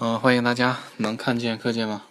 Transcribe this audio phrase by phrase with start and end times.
[0.00, 2.04] 嗯，欢迎大家，能看见课件吗？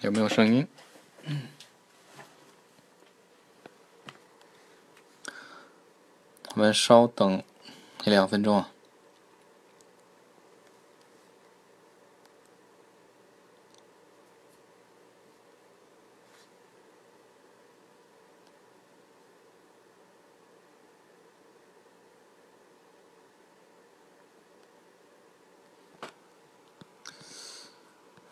[0.00, 0.66] 有没有声音？
[6.56, 7.44] 我们稍等
[8.04, 8.72] 一两分钟啊。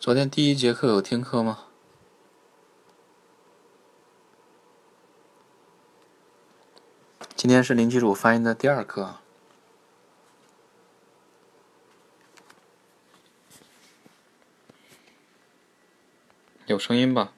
[0.09, 1.65] 昨天第一节课有听课吗？
[7.35, 9.17] 今天是零基础发音的第二课，
[16.65, 17.31] 有声音吧？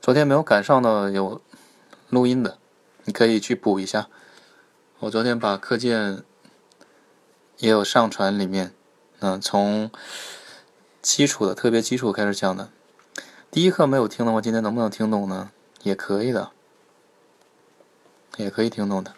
[0.00, 1.40] 昨天没有赶上的有
[2.08, 2.58] 录音的。
[3.08, 4.10] 你可以去补一下。
[4.98, 6.22] 我昨天把课件
[7.56, 8.74] 也有上传里面，
[9.20, 9.90] 嗯，从
[11.00, 12.70] 基础的特别基础开始讲的。
[13.50, 15.50] 第一课没有听的话，今天能不能听懂呢？
[15.82, 16.50] 也可以的，
[18.36, 19.14] 也可以听懂的。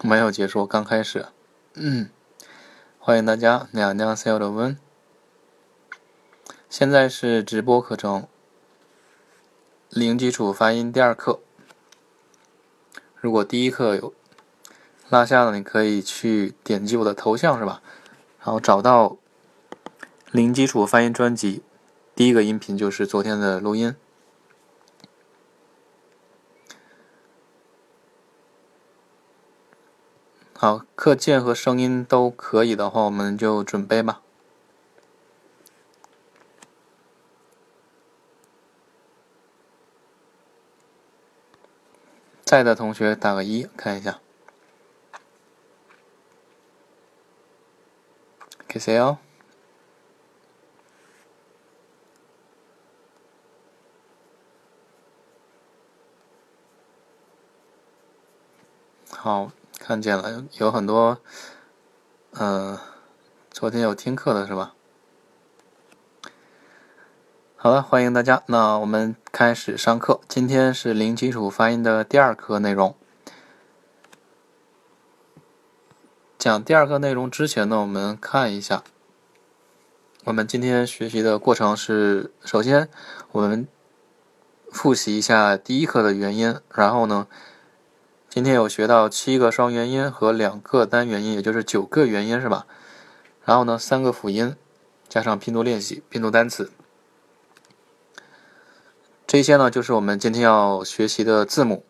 [0.00, 1.26] 没有结束，刚开始。
[1.74, 2.08] 嗯，
[2.98, 4.78] 欢迎大家，两两 C 的温。
[6.70, 8.26] 现在是直播课程，
[9.90, 11.40] 零基础发音第二课。
[13.20, 14.14] 如果第一课有
[15.08, 17.82] 落下了，你可以去点击我的头像，是吧？
[18.38, 19.16] 然后找到
[20.30, 21.62] 零基础发音专辑，
[22.14, 23.96] 第一个音频就是昨天的录音。
[30.58, 34.22] 好，课件和声音都可以的话，我们就准备吧。
[42.46, 44.20] 在的同学打个一，看一下。
[48.68, 49.18] 给谁哦？
[59.10, 61.18] 好，看见了，有很多，
[62.34, 62.78] 嗯，
[63.50, 64.76] 昨天有听课的是吧？
[67.58, 68.42] 好了，欢迎大家。
[68.48, 70.20] 那我们开始上课。
[70.28, 72.94] 今天是零基础发音的第二课内容。
[76.38, 78.84] 讲第二课内容之前呢，我们看一下，
[80.24, 82.90] 我们今天学习的过程是：首先，
[83.32, 83.66] 我们
[84.70, 87.26] 复习一下第一课的元音，然后呢，
[88.28, 92.66] 今天有学到七个双元音和两个单元音，也就是九个元音，是吧？
[93.46, 94.54] 然后呢，三个辅音，
[95.08, 96.70] 加上拼读练习、拼读单词。
[99.26, 101.84] 这些呢，就是我们今天要学习的字母。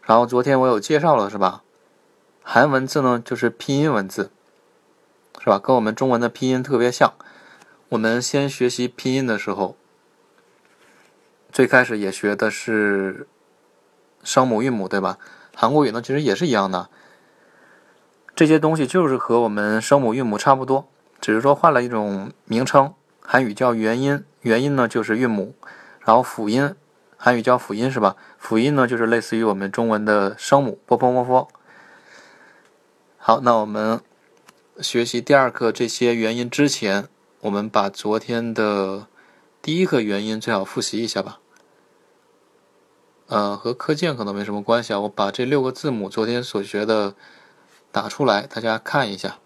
[0.00, 1.62] 然后昨天我有介绍了，是吧？
[2.42, 4.30] 韩文字呢，就是拼音文字，
[5.38, 5.58] 是吧？
[5.58, 7.12] 跟我们中文的拼音特别像。
[7.90, 9.76] 我们先学习拼音的时候，
[11.52, 13.28] 最开始也学的是
[14.24, 15.18] 声母、韵母，对吧？
[15.54, 16.88] 韩国语呢，其实也是一样的。
[18.34, 20.88] 这些东西就是和我们声母、韵母差不多，
[21.20, 22.94] 只是说换了一种名称。
[23.20, 25.54] 韩语叫元音，元音呢就是韵母。
[26.04, 26.74] 然后辅音，
[27.16, 28.16] 韩语叫辅音是吧？
[28.36, 31.48] 辅音呢，就是类似于我们中文的声母波波波波。
[33.16, 34.00] 好，那我们
[34.80, 37.08] 学习第二课这些元音之前，
[37.40, 39.06] 我们把昨天的
[39.60, 41.38] 第一课元音最好复习一下吧。
[43.28, 45.00] 呃，和课件可能没什么关系啊。
[45.00, 47.14] 我把这六个字母昨天所学的
[47.92, 49.38] 打出来，大家看一下，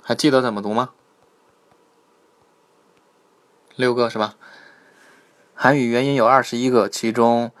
[0.00, 0.90] 还记得怎么读吗？
[3.78, 4.34] 六个是吧？
[5.54, 7.52] 韩语元音有二十一个，其中，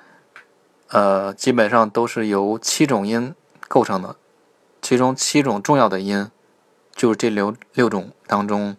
[0.88, 3.36] 呃，基本上都是由七种音
[3.68, 4.16] 构成的，
[4.82, 6.28] 其中七种重要的音
[6.92, 8.76] 就是这六六种当中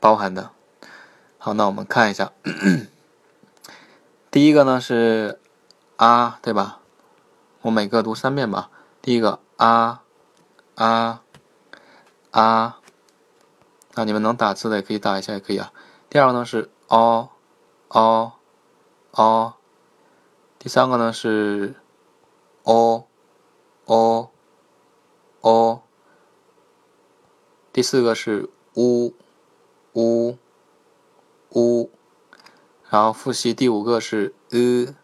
[0.00, 0.50] 包含的。
[1.38, 2.32] 好，那我们看一下，
[4.32, 5.38] 第一个呢是
[5.94, 6.80] 啊，对吧？
[7.62, 8.70] 我每个读三遍吧。
[9.00, 10.02] 第一个啊
[10.74, 11.22] 啊
[12.32, 12.78] 啊，
[13.94, 15.72] 那你们能打字的也可以打一下，也可以啊。
[16.14, 17.28] 第二个呢是 o
[17.88, 18.32] o
[19.10, 19.54] o，
[20.60, 21.74] 第三个呢是
[22.62, 23.08] o
[23.86, 24.30] o
[25.40, 25.82] o，
[27.72, 29.12] 第四个是 u
[29.94, 30.38] u
[31.48, 31.90] u，
[32.88, 34.94] 然后复习第五个是 e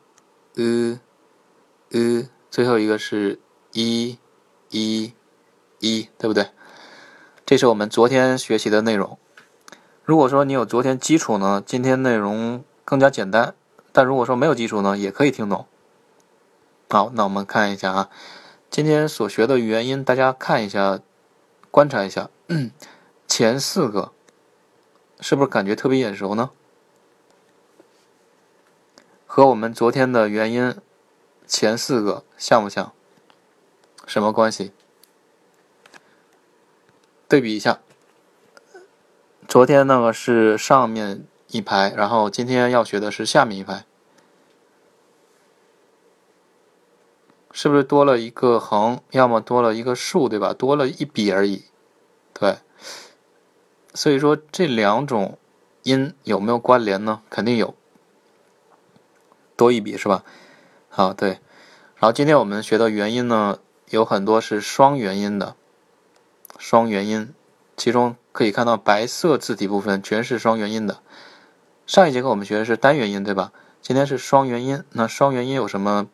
[0.54, 1.00] e
[1.90, 3.40] e，最后一个是
[3.72, 4.16] i
[4.70, 5.12] i
[5.80, 6.50] 一，对不对？
[7.44, 9.18] 这是我们昨天学习的内容。
[10.10, 13.54] 如果说你有昨天基础呢，今天内容更加简单；
[13.92, 15.68] 但如果说没有基础呢，也可以听懂。
[16.88, 18.10] 好，那我们看一下啊，
[18.68, 20.98] 今天所学的元音，大家看一下，
[21.70, 22.28] 观察一下，
[23.28, 24.10] 前四个
[25.20, 26.50] 是不是感觉特别眼熟呢？
[29.28, 30.74] 和我们昨天的原因
[31.46, 32.92] 前四个像不像？
[34.08, 34.72] 什么关系？
[37.28, 37.78] 对比一下。
[39.50, 43.84] 昨天那个是上面一排，然后今天要学的是下面一排，
[47.50, 50.54] 是不是多了一个横，要么多了一个竖，对吧？
[50.54, 51.64] 多了一笔而已，
[52.32, 52.58] 对。
[53.92, 55.36] 所以说这两种
[55.82, 57.22] 音有没有关联呢？
[57.28, 57.74] 肯定有，
[59.56, 60.22] 多一笔是吧？
[60.88, 61.40] 好，对。
[61.96, 63.58] 然后今天我们学的元音呢，
[63.88, 65.56] 有很多是双元音的，
[66.56, 67.34] 双元音。
[67.76, 71.00] 其中可以看到白色字体部分全是双元音的。
[71.86, 73.52] 上一节课我们学的是单元音，对吧？
[73.82, 74.84] 今天是双元音。
[74.92, 76.08] 那双元音有什么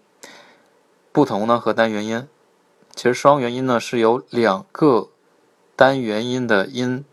[1.12, 1.60] 不同呢？
[1.60, 2.26] 和单元音，
[2.94, 5.10] 其实双元音呢是由两个
[5.74, 7.04] 单元音的音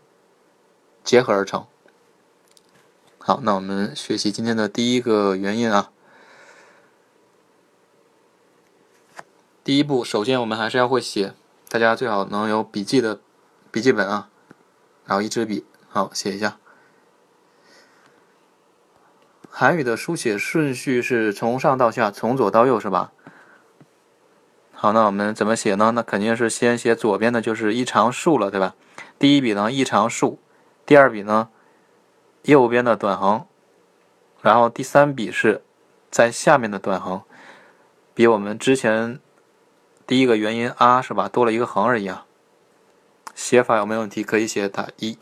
[1.02, 1.66] 结合而成。
[3.18, 5.90] 好，那我们学习今天的第一个元音啊。
[9.62, 11.34] 第一步，首先我们还是要会写，
[11.68, 13.20] 大家最好能有笔记的
[13.70, 14.28] 笔记本啊。
[15.04, 16.58] 然后一支笔，好写一下。
[19.48, 23.12] 韩语的书写顺序是从上到下，从左到右，是吧？
[24.72, 25.92] 好，那我们怎么写呢？
[25.92, 28.74] 那肯定是先写左边的，就是一长竖了，对吧？
[29.18, 30.40] 第一笔呢一长竖，
[30.84, 31.48] 第二笔呢
[32.42, 33.46] 右边的短横，
[34.42, 35.62] 然后第三笔是
[36.10, 37.22] 在下面的短横，
[38.12, 39.20] 比我们之前
[40.06, 42.26] 第一个元音啊是吧多了一个横而已啊。
[43.34, 44.22] 写法有没有问题？
[44.22, 45.18] 可以写打一，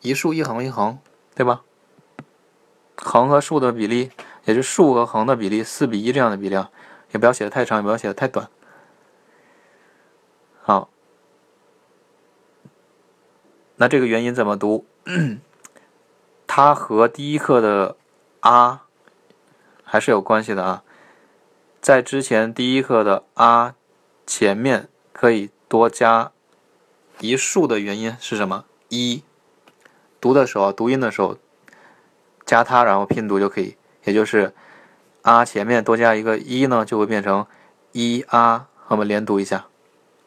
[0.00, 0.98] 一竖一横一横，
[1.34, 1.62] 对吧？
[2.96, 4.10] 横和竖的比例，
[4.44, 6.56] 也是竖和横的比例四比一这样的比例，
[7.12, 8.48] 也不要写的太长，也不要写的太短。
[10.60, 10.90] 好，
[13.76, 14.84] 那这个元音怎么读？
[16.46, 17.96] 它和第一课的
[18.40, 18.86] 啊
[19.84, 20.82] 还是有关系的啊，
[21.80, 23.76] 在之前第一课的啊
[24.26, 25.50] 前面可以。
[25.68, 26.32] 多加
[27.20, 28.64] 一竖的原因是什么？
[28.88, 29.24] 一
[30.20, 31.38] 读的时候，读音的时候
[32.44, 33.76] 加它，然后拼读就可以。
[34.04, 34.54] 也就是
[35.22, 37.46] 啊前面多加一个一呢，就会变成
[37.92, 38.68] 一啊。
[38.88, 39.66] 我们连读一下，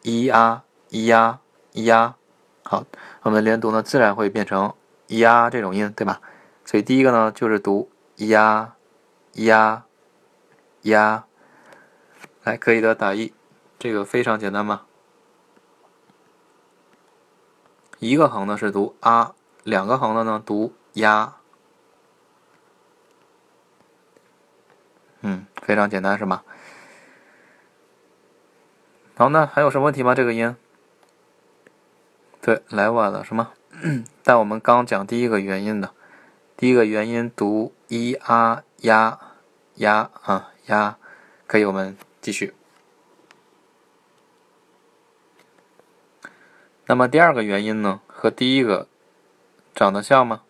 [0.02, 1.40] 一啊一呀
[1.72, 2.16] 一呀。
[2.62, 2.84] 好，
[3.22, 4.74] 我们连读呢，自然会变成
[5.06, 6.20] 呀这种音，对吧？
[6.66, 8.74] 所以第一个呢，就是读呀
[9.32, 9.84] 呀
[10.82, 11.24] 呀。
[12.44, 13.32] 来，可以的，打一，
[13.78, 14.82] 这个非常简单嘛。
[18.00, 21.36] 一个横的是读啊，两个横的呢读呀。
[25.20, 26.42] 嗯，非常简单是吗？
[29.16, 30.14] 好，那还有什么问题吗？
[30.14, 30.56] 这个音？
[32.40, 33.52] 对，来晚了是吗？
[34.24, 35.92] 但我们刚讲第一个元音的，
[36.56, 39.18] 第一个元音读一啊呀
[39.74, 40.96] 呀啊呀，
[41.46, 42.54] 可以，我们继续。
[46.90, 48.88] 那么第二个元音呢，和第一个
[49.76, 50.42] 长得像吗？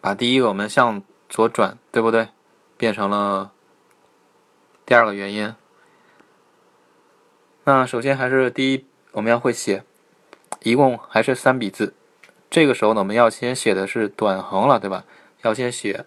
[0.00, 2.28] 把第一个我们向左转，对不对？
[2.76, 3.50] 变成了
[4.86, 5.56] 第二个元音。
[7.64, 9.82] 那首先还是第一，我们要会写，
[10.60, 11.94] 一共还是三笔字。
[12.48, 15.04] 这个时候呢，我们要先写的是短横了，对吧？
[15.42, 16.06] 要先写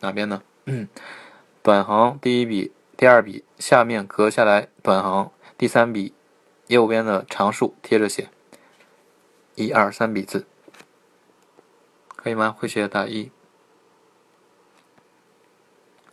[0.00, 0.42] 哪边呢？
[1.62, 6.12] 短横第一笔，第二笔下面隔下来短横，第三笔。
[6.70, 8.30] 右边的常数贴着写，
[9.56, 10.46] 一二三笔字，
[12.14, 12.54] 可以吗？
[12.56, 13.32] 会写打一。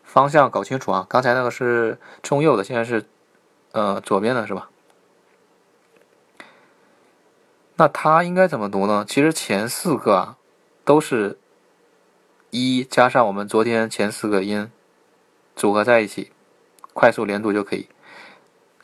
[0.03, 1.05] 方向搞清楚啊！
[1.07, 3.05] 刚才那个是冲右的，现在是
[3.71, 4.71] 呃左边的是吧？
[7.75, 9.05] 那它应该怎么读呢？
[9.07, 10.37] 其实前四个啊
[10.83, 11.37] 都是
[12.49, 14.71] 一加上我们昨天前四个音
[15.55, 16.31] 组合在一起，
[16.95, 17.87] 快速连读就可以。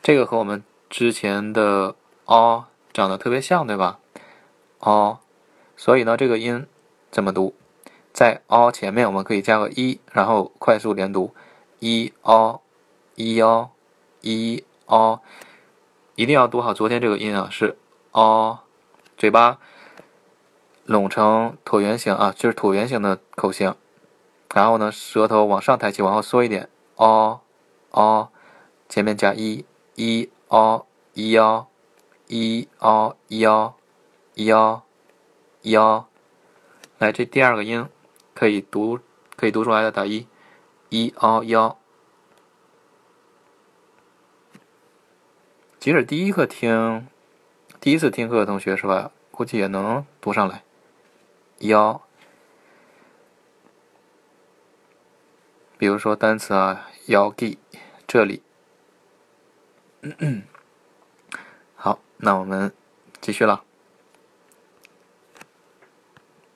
[0.04, 0.64] 这个和我们。
[0.94, 1.96] 之前的
[2.26, 3.98] o 长得特别像，对吧
[4.78, 5.18] ？o，
[5.76, 6.68] 所以呢，这个音
[7.10, 7.56] 怎么读？
[8.14, 11.34] 在 o 前面我们可以加个一，然后快速连读，
[11.80, 12.62] 一 o，
[13.16, 13.72] 一 o，
[14.22, 15.20] 一 o，
[16.14, 16.76] 一定要读好。
[16.76, 17.76] 昨天这个音啊是
[18.12, 18.60] o，
[19.18, 19.58] 嘴巴
[20.86, 23.74] 拢成椭圆形啊，就是椭圆形的口型。
[24.54, 28.30] 然后呢，舌头往上抬起，往后缩一点，o，o，
[28.88, 30.30] 前面加一，一。
[30.54, 31.68] 哦幺
[32.28, 33.76] 一凹幺
[34.36, 34.84] 幺
[35.64, 36.08] 幺。
[37.00, 37.90] 来，这第二个音
[38.36, 39.00] 可以读，
[39.36, 40.28] 可以读出来的打一，
[40.90, 41.80] 一凹幺。
[45.80, 47.08] 即使第一课听，
[47.80, 49.10] 第一次听课的同学是吧？
[49.32, 50.64] 估计也能读上来。
[51.62, 52.00] 幺，
[55.80, 57.58] 比如说单词啊，幺 g
[58.06, 58.44] 这里。
[60.06, 60.44] 嗯 嗯
[61.76, 62.74] 好，那我们
[63.22, 63.64] 继续了。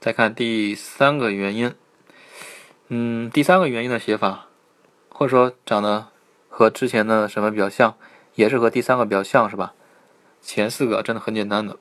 [0.01, 1.73] 再看第三个元音，
[2.89, 4.47] 嗯，第三个元音的写法，
[5.09, 6.07] 或者说长得
[6.49, 7.97] 和之前的什么比较像？
[8.35, 9.73] 也是和第三个比较像，是吧？
[10.41, 11.79] 前四个真的很简单的。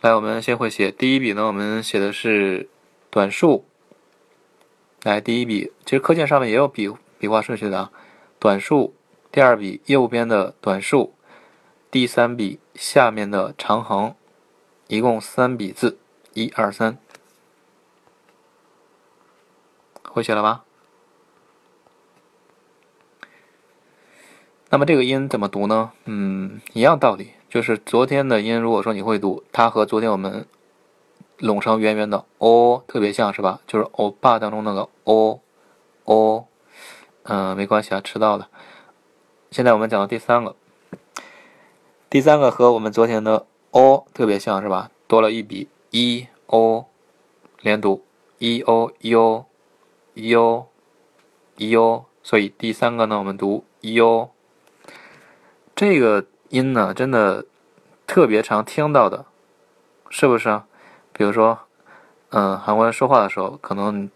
[0.00, 2.68] 来，我们先会写第一笔呢，我们写的是
[3.10, 3.64] 短竖。
[5.04, 7.92] 来，第一笔，其实课件上面也有笔笔画顺序的啊。
[8.38, 8.94] 短竖，
[9.34, 11.12] 第二笔右边的短竖，
[11.90, 14.14] 第三笔下面的长横，
[14.86, 15.98] 一共三笔字，
[16.34, 16.98] 一二三，
[20.04, 20.62] 会写了吧？
[24.68, 25.90] 那么这个音怎么读呢？
[26.04, 30.46] 嗯，一样道理，就是昨天的音，如果说你会读，它和昨天我们
[31.38, 33.58] 拢成圆圆的 o 特别像是吧？
[33.66, 35.40] 就是欧巴当中那个 o
[36.04, 36.46] o，
[37.24, 38.48] 嗯，没关系啊，迟到了。
[39.54, 40.56] 现在我们讲到第三个，
[42.10, 44.90] 第三个和我们昨天的 o 特别像是吧？
[45.06, 46.86] 多了一笔 e o，
[47.60, 48.04] 连读
[48.38, 49.44] e o u
[50.14, 50.66] u
[51.58, 54.28] u，所以第三个呢，我们读 u。
[55.76, 57.46] 这个音呢，真的
[58.08, 59.24] 特别常听到的，
[60.10, 60.62] 是不是？
[61.12, 61.60] 比如说，
[62.30, 64.10] 嗯，韩国人说话的时候，可能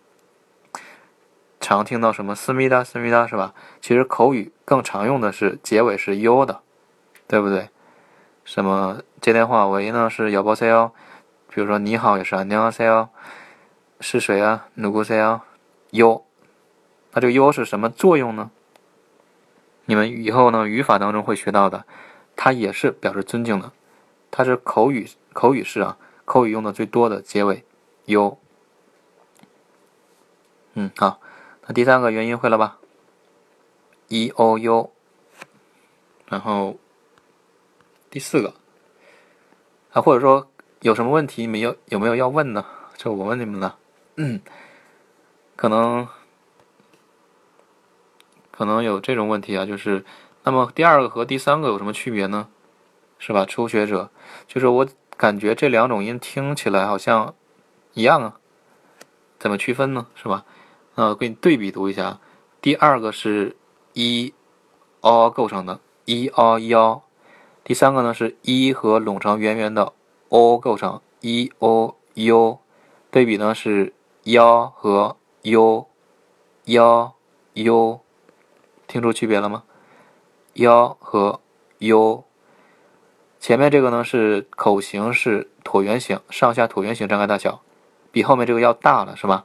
[1.60, 3.54] 常听到什么思密达思密达是吧？
[3.80, 6.60] 其实口语更常用的是结尾是 yo 的，
[7.26, 7.70] 对不对？
[8.44, 10.92] 什么接电话，喂呢，是幺八 say 哦。
[11.50, 12.88] 比如说你好，也是啊，你好 say。
[14.00, 15.42] 是谁啊，你姑 say 哦。
[17.12, 18.50] 那这个 yo 是什么作用呢？
[19.86, 21.84] 你们以后呢，语法当中会学到的，
[22.36, 23.72] 它也是表示尊敬的，
[24.30, 27.64] 它是口语口语是啊，口语用的最多的结尾
[28.06, 28.36] yo。
[30.74, 31.20] 嗯，好。
[31.68, 32.78] 那第三个元音会了吧
[34.08, 34.90] ？e o u，
[36.26, 36.76] 然后
[38.10, 38.54] 第四个，
[39.92, 42.64] 啊，或者说有什么问题，你们有有没有要问呢？
[42.96, 43.78] 就我问你们了，
[44.16, 44.40] 嗯，
[45.54, 46.08] 可能。
[48.50, 50.04] 可能有这种问题啊，就是，
[50.42, 52.48] 那么第二个和第三个有什么区别呢？
[53.20, 53.44] 是吧？
[53.44, 54.10] 初学者，
[54.48, 57.36] 就是我感觉这两种音听起来好像
[57.94, 58.40] 一样啊，
[59.38, 60.08] 怎么区分呢？
[60.16, 60.44] 是吧？
[60.98, 62.18] 呃，给你对比读一下，
[62.60, 63.56] 第二个是
[63.92, 64.34] 一
[65.00, 67.04] o 构成的，一 o 幺，
[67.62, 69.92] 第三个呢是一和拢成圆圆的
[70.28, 72.58] o 构成，一 o u，
[73.12, 75.86] 对比呢是幺和 u，
[76.64, 77.14] 幺
[77.54, 78.00] u。
[78.88, 79.62] 听出区别了吗？
[80.54, 81.38] 幺和
[81.78, 82.24] u，
[83.38, 87.62] 前面这个呢是口型是椭圆形，上下椭圆形张开大小，
[88.10, 89.44] 比后面这个要大了，是吧？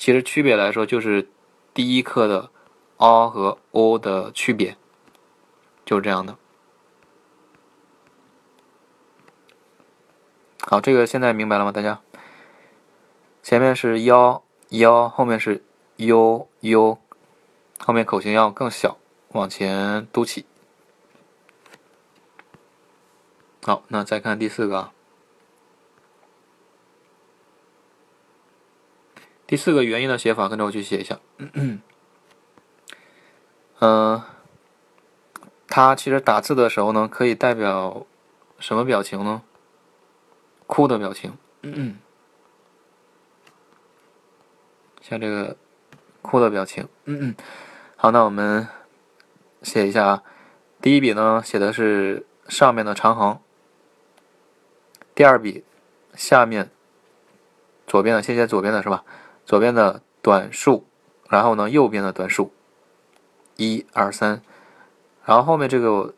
[0.00, 1.28] 其实区别来说就是
[1.74, 2.50] 第一课的
[2.96, 4.74] a 和 o 的区别，
[5.84, 6.38] 就是这样的。
[10.62, 11.70] 好，这个现在明白了吗？
[11.70, 12.00] 大家？
[13.42, 15.62] 前面是幺幺，后面是
[15.96, 16.98] u u。
[17.78, 18.96] 后面口型要更小，
[19.32, 20.46] 往前嘟起。
[23.62, 24.92] 好，那再看第四个，啊
[29.50, 31.18] 第四个元音的写法，跟着我去写一下。
[33.80, 34.22] 嗯，
[35.66, 38.06] 它其实打字的时候呢，可以代表
[38.60, 39.42] 什么表情呢？
[40.68, 41.36] 哭的表情。
[45.00, 45.56] 像这个
[46.22, 46.86] 哭的表情。
[47.06, 47.34] 嗯嗯。
[47.96, 48.68] 好，那我们
[49.62, 50.22] 写一下啊。
[50.80, 53.42] 第一笔呢，写的是上面的长横；
[55.12, 55.64] 第二笔
[56.14, 56.70] 下面
[57.88, 59.04] 左边的，先写左边的是吧？
[59.50, 60.84] 左边的短数，
[61.28, 62.52] 然后呢，右边的短数，
[63.56, 64.40] 一二三。
[65.24, 66.14] 然后后面这个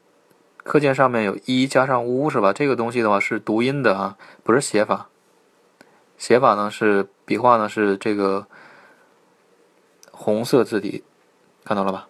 [0.62, 2.52] 课件上面有一加上乌是吧？
[2.52, 5.08] 这个东西的话是读音的啊，不是写法。
[6.18, 8.46] 写法呢是笔画呢是这个
[10.10, 11.02] 红色字体。
[11.64, 12.08] 看到了吧？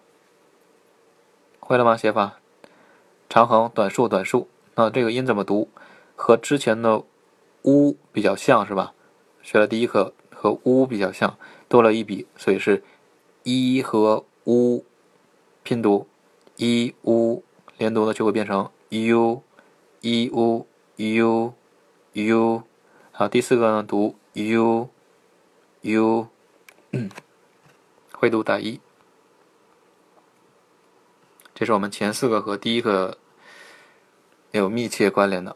[1.61, 1.95] 会了吗？
[1.95, 2.33] 写法，
[3.29, 4.49] 长横、短竖、短竖。
[4.75, 5.69] 那这个音怎么读？
[6.17, 7.01] 和之前的
[7.63, 8.91] “乌”比较像是吧？
[9.41, 10.13] 学了第一课
[10.43, 11.37] 和“乌”比较像，
[11.69, 12.83] 多了一笔，所以是
[13.43, 14.83] 一和“乌”
[15.63, 16.05] 拼读
[16.57, 17.41] 一乌
[17.77, 19.41] 连读呢就会变成 u
[20.01, 21.53] 一乌 u
[22.11, 22.63] u，
[23.13, 24.89] 好，第四个呢读 u
[25.83, 26.27] u，
[28.11, 28.81] 会读打一。
[31.55, 33.17] 这是我们前四个和第一个
[34.51, 35.55] 有密切关联的。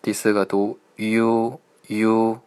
[0.00, 2.40] 第四个读 u u，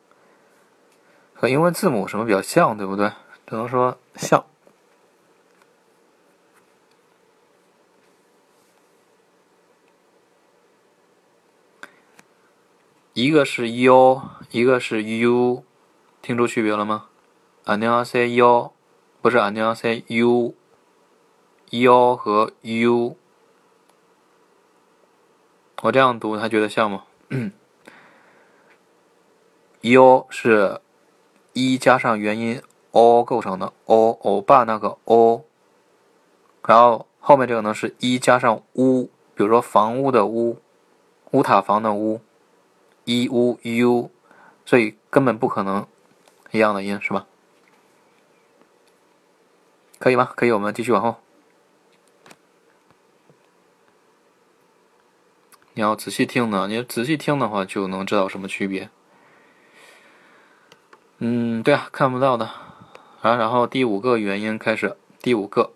[1.44, 3.10] 和英文字母什么比较像，对不对？
[3.46, 4.44] 只能说像。
[13.12, 15.64] 一个是 u，一个是 u，
[16.22, 17.08] 听出区别了吗？
[17.64, 18.72] 안녕하세 요，
[19.20, 23.16] 不是안녕하세 u，u 和 u，
[25.82, 27.04] 我这样读，他觉得像吗？
[29.82, 30.80] u 是
[31.55, 35.43] 一加上元音 o 构成的，o 欧巴那个 o，
[36.67, 40.59] 然后后面这个呢是一加上屋，比如说房屋的屋，
[41.31, 42.21] 乌塔房的屋。
[43.07, 44.09] i u u，
[44.65, 45.85] 所以根本不可能
[46.49, 47.27] 一样的音，是吧？
[49.99, 50.31] 可以吗？
[50.35, 51.17] 可以，我们继续往后。
[55.75, 58.89] 你要仔细听呢，你仔细听的话就能知道什么区别。
[61.19, 62.49] 嗯，对啊，看不到的
[63.21, 63.35] 啊。
[63.35, 65.71] 然后第五个元音开始，第五个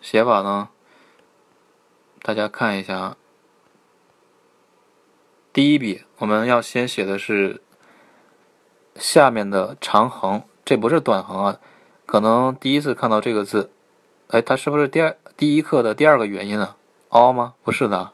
[0.00, 0.68] 写法呢，
[2.22, 3.16] 大家看一下啊。
[5.52, 7.62] 第一笔我们要先写的是
[8.94, 11.58] 下面的长横，这不是短横啊。
[12.06, 13.72] 可能第一次看到这个字，
[14.28, 16.76] 哎，它是不是第二第一课的第二个元音啊？
[17.08, 17.54] 凹吗？
[17.64, 18.12] 不是的，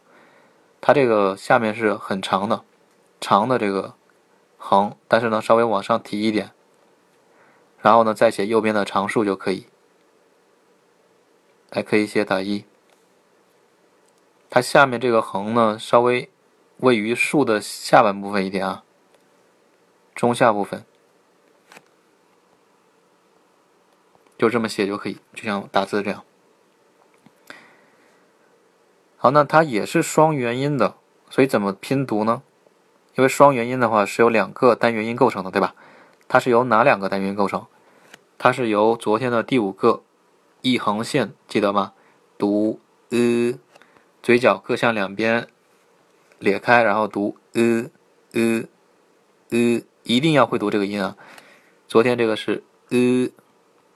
[0.80, 2.62] 它这个下面是很长的，
[3.20, 3.94] 长的这个
[4.60, 6.52] 横，但是呢稍微往上提一点，
[7.80, 9.66] 然后呢再写右边的长竖就可以。
[11.72, 12.64] 还可以写打一，
[14.48, 16.30] 它下面这个横呢稍微。
[16.82, 18.82] 位于竖的下半部分一点啊，
[20.14, 20.82] 中下部分，
[24.38, 26.24] 就这么写就可以，就像打字这样。
[29.18, 30.96] 好，那它也是双元音的，
[31.28, 32.42] 所以怎么拼读呢？
[33.16, 35.74] 因为双元音的话是由两个单元音构成的，对吧？
[36.28, 37.66] 它是由哪两个单元构成？
[38.38, 40.02] 它是由昨天的第五个
[40.62, 41.92] 一横线，记得吗？
[42.38, 43.58] 读呃，
[44.22, 45.48] 嘴角各向两边。
[46.42, 47.90] 裂开，然后读呃
[48.32, 48.62] 呃
[49.50, 51.14] 呃，一定要会读这个音啊！
[51.86, 53.28] 昨天这个是呃，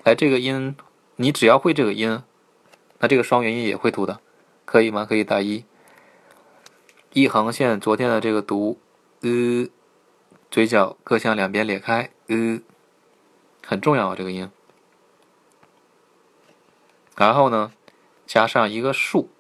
[0.03, 0.77] 哎，这个音
[1.17, 2.23] 你只要会这个音，
[2.99, 4.21] 那这个双元音也会读的，
[4.67, 5.07] 可以吗？
[5.09, 5.65] 可以打一。
[7.15, 8.79] 一横线，昨天的这个读
[9.25, 9.67] 呃，
[10.51, 12.61] 嘴角各向两边裂开呃，
[13.67, 14.51] 很重要啊，这个音。
[17.17, 17.73] 然后呢，
[18.27, 19.31] 加上一个竖，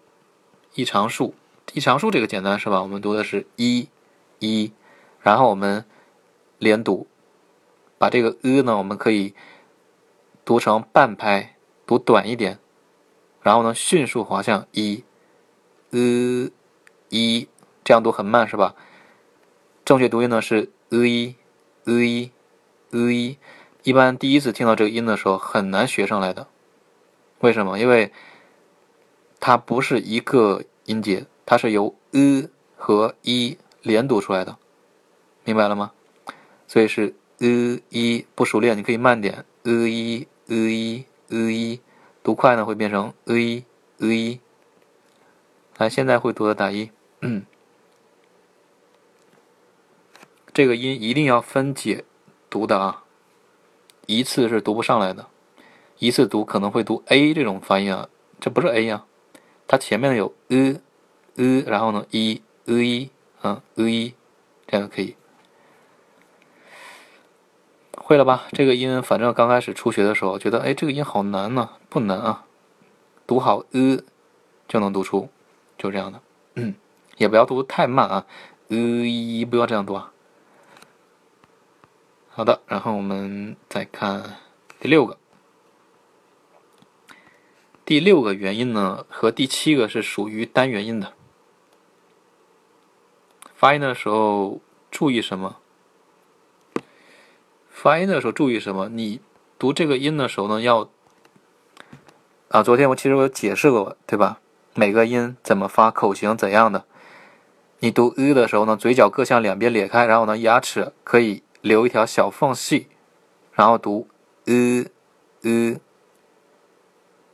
[0.72, 1.34] 一长竖。
[1.74, 2.80] 一常数这个简单是吧？
[2.80, 3.90] 我们读的是一，
[4.38, 4.72] 一，
[5.20, 5.84] 然后我们
[6.58, 7.06] 连读，
[7.98, 9.34] 把这个呃呢，我们可以
[10.46, 12.58] 读成半拍，读短一点，
[13.42, 15.04] 然后呢迅速滑向一
[15.90, 16.48] 呃
[17.10, 17.48] 一，
[17.84, 18.74] 这样读很慢是吧？
[19.84, 21.34] 正确读音呢是 e
[21.84, 22.30] e
[22.90, 23.38] e，一
[23.82, 26.48] 一般第一次听到这个音的时候很难学上来的，
[27.40, 27.78] 为什么？
[27.78, 28.10] 因为
[29.38, 31.26] 它不是一个音节。
[31.46, 34.56] 它是由 e 和一连读出来的，
[35.44, 35.92] 明白了吗？
[36.66, 41.80] 所以是 e i 不熟练，你可以慢点 e i e i e i，
[42.22, 43.62] 读快呢会变成 e
[43.98, 44.40] e。
[45.76, 47.44] 来，现在会读的打一，嗯
[50.54, 52.04] 这个音一定要分解
[52.48, 53.02] 读的啊，
[54.06, 55.26] 一次是读不上来的，
[55.98, 58.08] 一次读可能会读 a 这种发音啊，
[58.40, 59.04] 这不是 a 呀，
[59.66, 60.80] 它前面有 e。
[61.36, 63.10] 呃，然后呢，一，呃一，
[63.42, 64.14] 嗯，呃一，
[64.68, 65.16] 这样可以，
[67.96, 68.44] 会了吧？
[68.52, 72.44] 这个音，反正刚开始初学的时候，觉得，哎，这个音好难呢，不难啊，
[73.26, 73.98] 读好呃，
[74.68, 75.28] 就能读出，
[75.76, 76.20] 就这样的，
[76.54, 76.76] 嗯，
[77.16, 78.26] 也不要读太慢啊，
[78.68, 80.12] 呃一，不要这样读啊。
[82.36, 84.38] 好的，然后我们再看
[84.80, 85.16] 第六个。
[87.84, 91.12] 第六个元音呢，和第七个是属于单元音的。
[93.54, 95.58] 发音的时候注意什么？
[97.70, 98.88] 发音的时候注意什么？
[98.88, 99.20] 你
[99.56, 100.90] 读这个音的时候呢，要
[102.48, 104.40] 啊，昨天我其实我解释过，对吧？
[104.74, 106.84] 每个音怎么发，口型怎样的？
[107.78, 112.88] 你读 “e” 的时候呢，嘴角各向两边裂开，然后呢，牙齿可以留一条小缝隙，
[113.54, 114.06] 然后读
[114.44, 114.84] 呃
[115.40, 115.80] 呃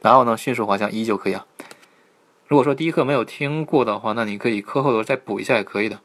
[0.01, 1.45] 然后呢，迅速滑向一就可以啊。
[2.47, 6.01] 如果说第一课没有听过的话，那你可以课后的再补一下也可以的。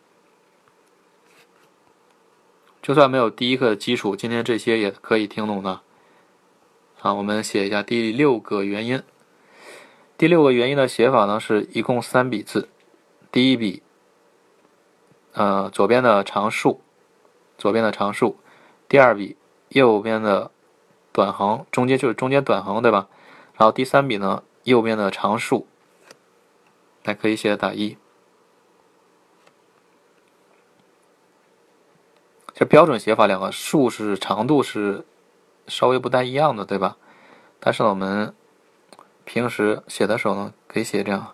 [2.81, 5.81] 就算没有第一课的基础，今天这些也可以听懂的。
[6.97, 9.03] 好，我们写一下第六个元音。
[10.17, 12.69] 第六个元音的写法呢，是一共三笔字。
[13.31, 13.83] 第一笔，
[15.33, 16.81] 呃，左边的长竖，
[17.65, 18.35] 左边的长竖；
[18.87, 19.35] 第二笔，
[19.69, 20.51] 右边的
[21.11, 23.07] 短横，中间就是中间短横，对吧？
[23.55, 25.65] 然后第三笔呢，右边的长竖，
[27.03, 27.97] 还可以写打一。
[32.53, 35.03] 这标准写法，两个竖是长度是
[35.65, 36.97] 稍微不太一样的，对吧？
[37.59, 38.35] 但是呢，我们
[39.23, 41.33] 平时写的时候呢，可以写这样。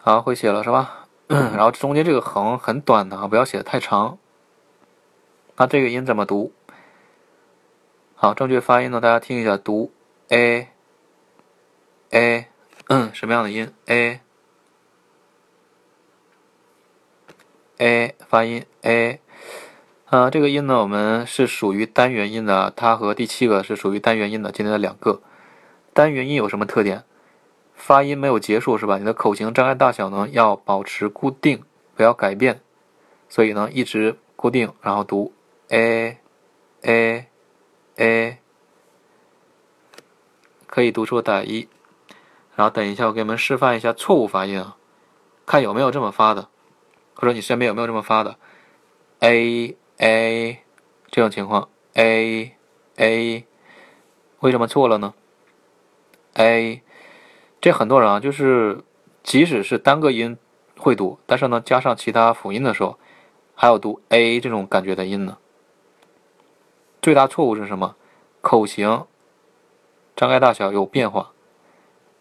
[0.00, 1.01] 好，会写了是吧？
[1.32, 4.18] 然后中间这个横很短的啊，不要写的太长。
[5.56, 6.52] 那这个音怎么读？
[8.14, 9.92] 好，正确发音呢，大家听一下，读
[10.28, 10.68] a
[12.10, 12.48] a，
[12.88, 14.20] 嗯，什么样的音？a。
[17.78, 19.20] a 发音 a，
[20.06, 24.52] 呃，这个音呢，我们是属于单元音的，它和第七个是属于单元音的。
[24.52, 25.20] 今天的两个
[25.92, 27.04] 单元音有什么特点？
[27.84, 28.96] 发音没有结束是吧？
[28.96, 31.64] 你的口型张开大小呢要保持固定，
[31.96, 32.60] 不要改变，
[33.28, 35.32] 所以呢一直固定，然后读
[35.68, 36.16] a
[36.82, 37.26] a
[37.96, 38.38] a，
[40.68, 41.68] 可以读出打一，
[42.54, 44.76] 然后等一下我给你们示范一下错误发音啊，
[45.44, 46.48] 看有没有这么发的。
[47.14, 48.36] 或者你身边有没有这么发的
[49.20, 50.62] ？a a
[51.10, 52.56] 这种情况，a
[52.96, 53.44] a
[54.38, 55.14] 为什么错了呢
[56.34, 56.80] ？a
[57.62, 58.82] 这很多人啊，就是
[59.22, 60.36] 即使是单个音
[60.76, 62.98] 会读，但是呢加上其他辅音的时候，
[63.54, 65.38] 还有读 a 这种感觉的音呢。
[67.00, 67.94] 最大错误是什么？
[68.40, 69.06] 口型
[70.16, 71.30] 张开大小有变化，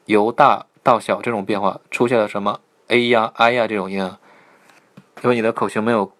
[0.05, 4.19] 由大到小这种变化出现了什么 a 呀 i 呀这种音啊？
[5.23, 6.11] 因为你的口型没有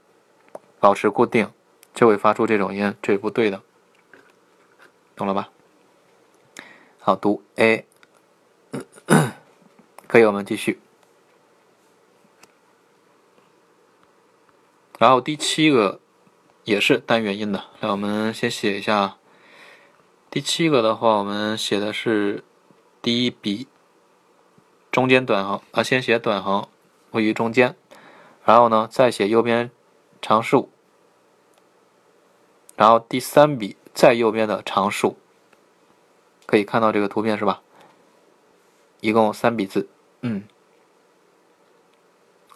[0.80, 1.48] 保持固定，
[1.94, 3.62] 就会发出这种音，这是不对的，
[5.16, 5.50] 懂了吧？
[7.00, 7.86] 好，读 a，
[10.12, 10.78] 可以，我们继续。
[15.00, 16.02] 然后第七个
[16.66, 19.16] 也是单元音的，来，我们先写一下。
[20.30, 22.44] 第七个的话，我们写的是
[23.02, 23.70] 第一笔
[24.92, 26.68] 中间短横啊，先写短横
[27.12, 27.78] 位于中间。
[28.44, 29.72] 然后呢，再写右边
[30.22, 30.70] 长竖，
[32.76, 35.16] 然后第三笔再右边的长竖，
[36.46, 37.62] 可以看到这个图片是吧？
[39.00, 39.88] 一共三笔字，
[40.22, 40.44] 嗯，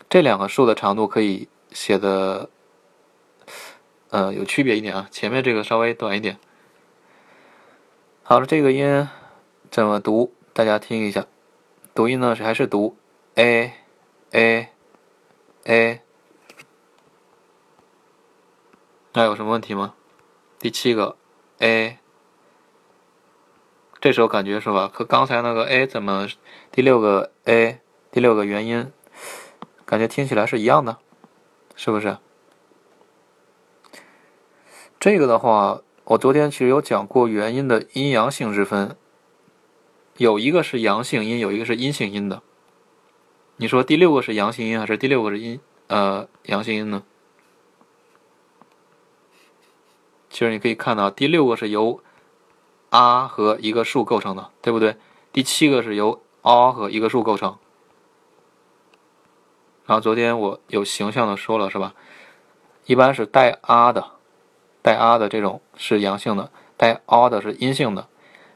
[0.10, 2.50] 这两个数的长度可以写的，
[4.10, 5.08] 呃，有区别一点啊。
[5.12, 6.40] 前面这个稍微短一点。
[8.24, 9.08] 好了，这个音
[9.70, 10.34] 怎么读？
[10.54, 11.26] 大家听一下，
[11.94, 12.98] 读音呢是还是读
[13.36, 13.74] a
[14.32, 14.70] a。
[15.68, 16.02] a，
[19.14, 19.96] 那有什么问题吗？
[20.60, 21.18] 第七个
[21.58, 21.98] a，
[24.06, 24.88] 这时候感觉是吧？
[24.94, 26.28] 和刚才那个 a 怎么？
[26.72, 27.80] 第六个 a，
[28.12, 28.92] 第六个元音，
[29.84, 31.00] 感觉听起来是一样的，
[31.76, 32.20] 是不是？
[35.00, 38.96] 这个的话，我昨天其实有讲过元音的阴阳性之分，
[40.18, 42.44] 有一个是阳性音，有一个是阴性音的。
[43.56, 47.02] 你说第六个是阳性音还是第六个是阴呃阳性音呢？
[50.30, 52.04] 其实你可以看到，第六个是由
[52.96, 54.96] 啊和一个数构成的，对不对？
[55.34, 57.58] 第七个是由啊和一个数构成。
[59.86, 61.94] 然后昨天我有形象的说了，是吧？
[62.86, 64.12] 一般是带啊的，
[64.82, 68.08] 带啊的这种是阳性的，带啊的是阴性的。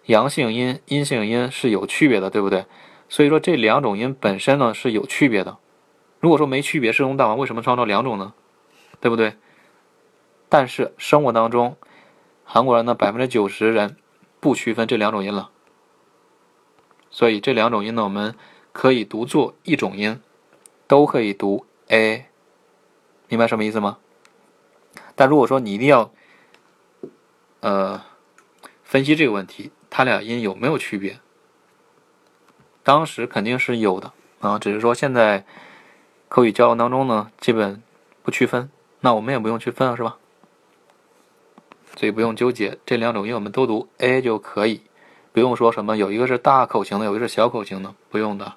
[0.05, 2.65] 阳性音、阴性音是有区别的，对不对？
[3.09, 5.57] 所以说这两种音本身呢是有区别的。
[6.21, 8.33] 如果说没区别，世宗大王为什么创造两种呢？
[9.01, 9.35] 对不对？
[10.47, 11.75] 但是生活当中，
[12.45, 13.97] 韩国人的百分之九十人
[14.39, 15.49] 不区分这两种音了。
[17.11, 18.35] 所以这两种音呢，我们
[18.71, 20.21] 可以读作一种音，
[20.87, 22.27] 都可以读 a，
[23.27, 23.97] 明白什么意思吗？
[25.15, 26.11] 但如果说你一定要，
[27.61, 28.01] 呃，
[28.83, 31.19] 分析这个问题，它俩音有没有区别？
[32.83, 35.45] 当时肯定是有的啊，只是说现在
[36.27, 37.83] 口语交流当中呢，基本
[38.23, 38.71] 不区分，
[39.01, 40.17] 那我们也不用区分了，是吧？
[41.99, 44.79] 所以不用纠结这两种音，我们都读 a 就可以，
[45.33, 48.53] 不用说什么有一个是大口型的，有一个是小口型的，不用的。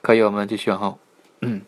[0.00, 1.00] 可以，我们继续往后。
[1.40, 1.62] 嗯，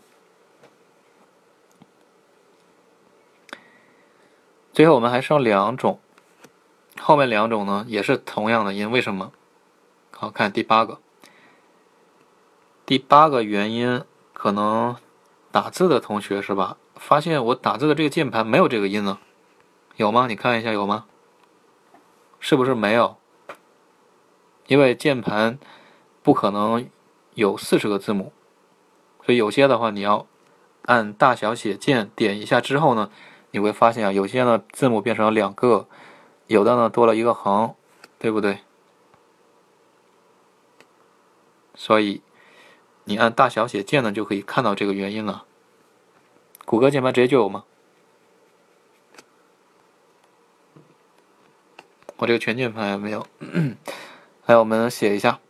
[4.72, 5.98] 最后我们还剩两种，
[7.00, 9.32] 后面两种呢也是同样的音，为什么？
[10.12, 11.00] 好看第八个，
[12.86, 14.94] 第八个元音可能
[15.50, 16.76] 打字的同学是吧？
[16.94, 19.18] 发现我打字的这个键盘没有这个音呢，
[19.96, 20.26] 有吗？
[20.26, 21.06] 你看一下有吗？
[22.40, 23.16] 是不是没有？
[24.66, 25.58] 因为键盘
[26.22, 26.88] 不可能
[27.34, 28.32] 有四十个字母，
[29.24, 30.26] 所以有些的话你要
[30.82, 33.10] 按大小写键点一下之后呢，
[33.50, 35.86] 你会发现啊，有些呢字母变成了两个，
[36.46, 37.74] 有的呢多了一个横，
[38.18, 38.60] 对不对？
[41.74, 42.22] 所以
[43.04, 45.44] 你按大小写键呢就可以看到这个原因了。
[46.64, 47.64] 谷歌键盘直接就有吗？
[52.24, 53.26] 我这个全键盘也没有。
[54.46, 55.40] 来，我们写一下，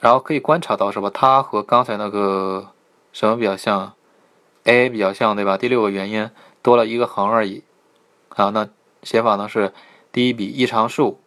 [0.00, 1.08] 然后可以观察到是吧？
[1.08, 2.72] 它和刚才那个
[3.12, 3.94] 什么比较像
[4.64, 5.56] ？A 比较像对吧？
[5.56, 6.28] 第六个元音
[6.62, 7.62] 多了一个横而已。
[8.28, 8.68] 好，那
[9.04, 9.72] 写法呢是：
[10.10, 11.20] 第一笔一长竖，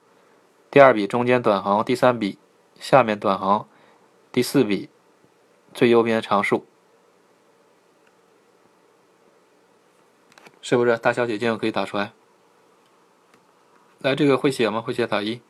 [0.70, 2.38] 第二笔中间短横，第三笔
[2.78, 3.66] 下面短横，
[4.34, 4.90] 第四笔
[5.74, 6.66] 最右边长竖，
[10.62, 10.98] 是不是？
[10.98, 12.12] 大小写键可以打出来。
[14.00, 14.82] 来，这个会写吗？
[14.82, 15.42] 会写打一。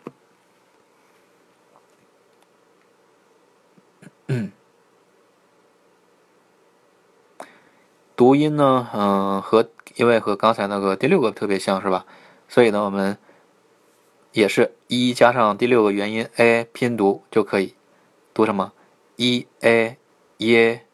[8.16, 12.06] 读音呢，嗯，和因为和刚才那个第六个特别像是吧？
[12.48, 13.18] 所以呢，我们
[14.32, 17.76] 也是一加上第六个元音 a 拼读就可以
[18.34, 18.72] 读什么
[19.18, 19.98] ？e a
[20.38, 20.86] 耶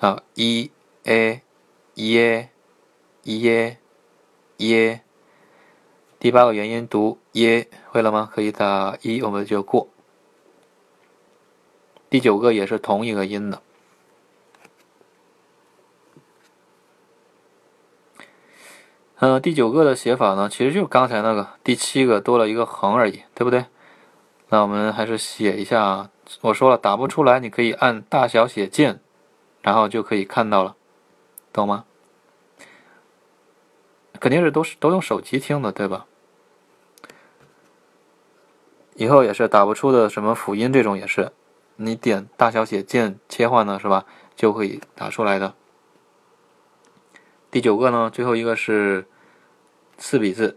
[0.00, 0.70] 啊，e
[1.04, 1.42] a
[1.94, 2.50] 耶
[3.22, 3.78] 耶
[4.58, 5.02] 耶。
[6.18, 8.28] 第八个元音读耶，会了吗？
[8.34, 9.88] 可以打一，我们就过。
[12.10, 13.62] 第九个也是同一个音的。
[19.20, 23.66] 嗯，第九个的写法呢，其实就刚才那个第七个多了一个横而已，对不对？
[24.48, 26.10] 那我们还是写一下。
[26.40, 29.00] 我说了，打不出来，你可以按大小写键，
[29.62, 30.74] 然后就可以看到了，
[31.52, 31.84] 懂吗？
[34.20, 36.07] 肯定是都是都用手机听的，对吧？
[38.98, 41.30] 以后也是打不出的什么辅音这种也是，
[41.76, 44.04] 你点大小写键切换呢，是吧？
[44.34, 45.54] 就可以打出来的。
[47.48, 49.06] 第九个呢，最后一个是
[49.98, 50.56] 四笔字，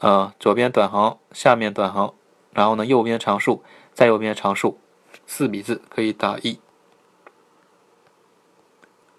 [0.00, 2.12] 呃，左边短横，下面短横，
[2.52, 3.62] 然后呢，右边长竖，
[3.94, 4.78] 再右边长竖，
[5.26, 6.60] 四笔字可以打一。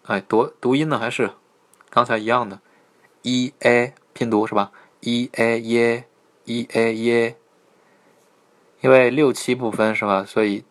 [0.04, 1.32] 哎，读读音呢还是
[1.90, 2.60] 刚才一样的
[3.24, 6.06] ，e a 拼读是吧？e a 耶
[6.46, 7.36] ，e a 耶，
[8.84, 10.26] 因为六七不分是吧？
[10.26, 10.66] 所以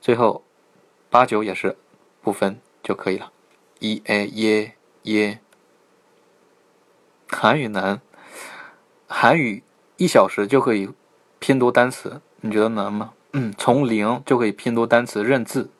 [0.00, 0.42] 最后
[1.10, 1.76] 八九也是
[2.22, 3.30] 不分就可以了。
[3.78, 5.38] 一 a 耶耶，
[7.28, 8.00] 韩语难，
[9.06, 9.62] 韩语
[9.98, 10.88] 一小时就可以
[11.38, 13.12] 拼读单词，你觉得难吗？
[13.34, 15.70] 嗯，从零就可以拼读单词认字。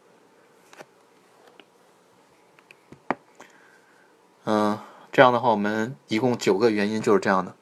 [4.45, 4.79] 嗯，
[5.11, 7.55] 这样的话，我们一共九个原因就是这样的。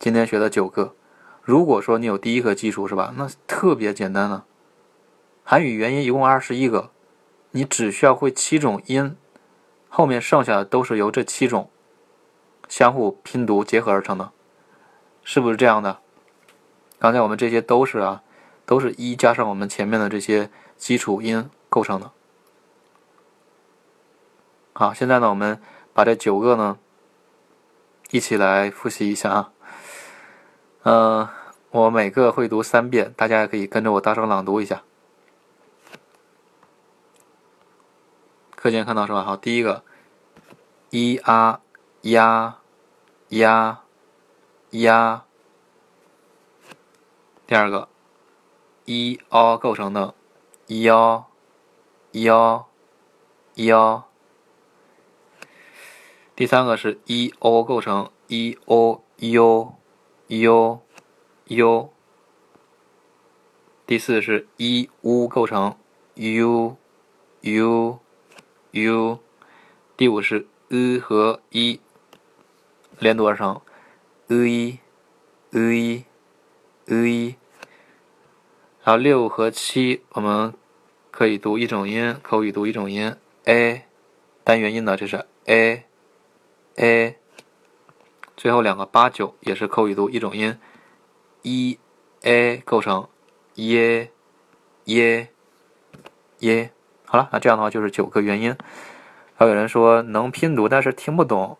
[0.00, 0.95] 今天学的九个，
[1.46, 3.14] 如果说你有第一个基础是吧？
[3.16, 4.44] 那特别简单了。
[5.44, 6.90] 韩语元音一共二十一个。
[7.52, 9.16] 你只需要会七种音，
[9.88, 11.70] 后面剩下的都是由这七种
[12.68, 14.32] 相互拼读结合而成的，
[15.22, 16.00] 是不是这样的？
[16.98, 18.22] 刚才我们这些都是啊，
[18.66, 22.10] 都是一加上我们前面的这些基础音构成的。
[24.74, 25.58] 好，现在呢，我们
[25.94, 26.76] 把这九个呢
[28.10, 29.52] 一起来复习一下啊。
[30.88, 31.28] 嗯，
[31.72, 34.84] 我每个会读三遍，大家也可以跟着我大声朗读一下。
[38.54, 39.24] 课间看到是吧？
[39.24, 39.82] 好，第一个
[40.90, 41.60] ，e a
[42.02, 42.58] 呀
[43.30, 43.80] 呀
[44.70, 45.24] 呀。
[47.48, 47.88] 第二个
[48.84, 50.14] ，e o 构成的
[50.68, 51.24] ，yo
[52.12, 52.66] yo
[53.56, 54.02] yo。
[56.36, 59.72] 第三个是 e o 构成，e o u
[60.28, 60.80] u
[61.48, 61.90] u。
[63.86, 65.76] 第四是 e u 构成
[66.14, 66.76] ，u
[67.42, 67.98] u。
[68.76, 69.18] u，
[69.96, 71.80] 第五是 e 和 i
[72.98, 73.62] 连读而成
[74.28, 74.78] ，e
[75.50, 76.04] e
[76.86, 77.36] e，
[78.84, 80.52] 然后六和七我们
[81.10, 83.86] 可以读一种音，口语读一种音 a，
[84.44, 85.84] 单元音呢这是 a
[86.76, 87.16] a，
[88.36, 90.58] 最后两个八九也是口语读一种音
[91.42, 91.78] e
[92.22, 93.08] a 构成
[93.54, 94.10] 耶
[94.84, 95.28] 耶
[96.40, 96.72] 耶。
[97.06, 98.56] 好了，那这样的话就是九个元音。
[99.34, 101.56] 还有人说能拼读，但是听不懂，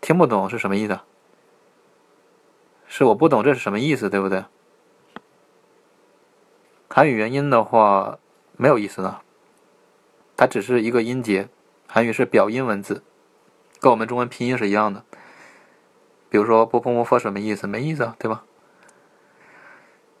[0.00, 0.98] 听不懂是什么意思？
[2.86, 4.44] 是我不懂这是什么意思，对不对？
[6.88, 8.18] 韩语元音的话
[8.56, 9.20] 没有意思的，
[10.36, 11.48] 它只是一个音节。
[11.86, 13.02] 韩语是表音文字，
[13.78, 15.04] 跟我们中文拼音是一样的。
[16.32, 17.66] 比如说“波波摩佛”什么意思？
[17.66, 18.42] 没意思啊，对吧？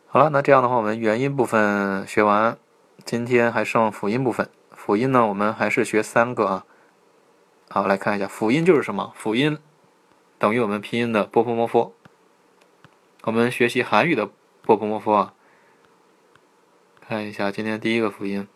[0.08, 2.58] 好了，那这样的话，我们元音部分学完，
[3.02, 4.50] 今天还剩辅音部分。
[4.72, 6.66] 辅音呢，我们还是学三个啊。
[7.70, 9.10] 好，来看一下辅音就是什么？
[9.16, 9.56] 辅音
[10.38, 11.94] 等于我们拼音的“波波摩佛”。
[13.24, 14.28] 我们学习韩语的
[14.60, 15.32] “波波摩佛”啊。
[17.00, 18.46] 看一下今天第一个辅音，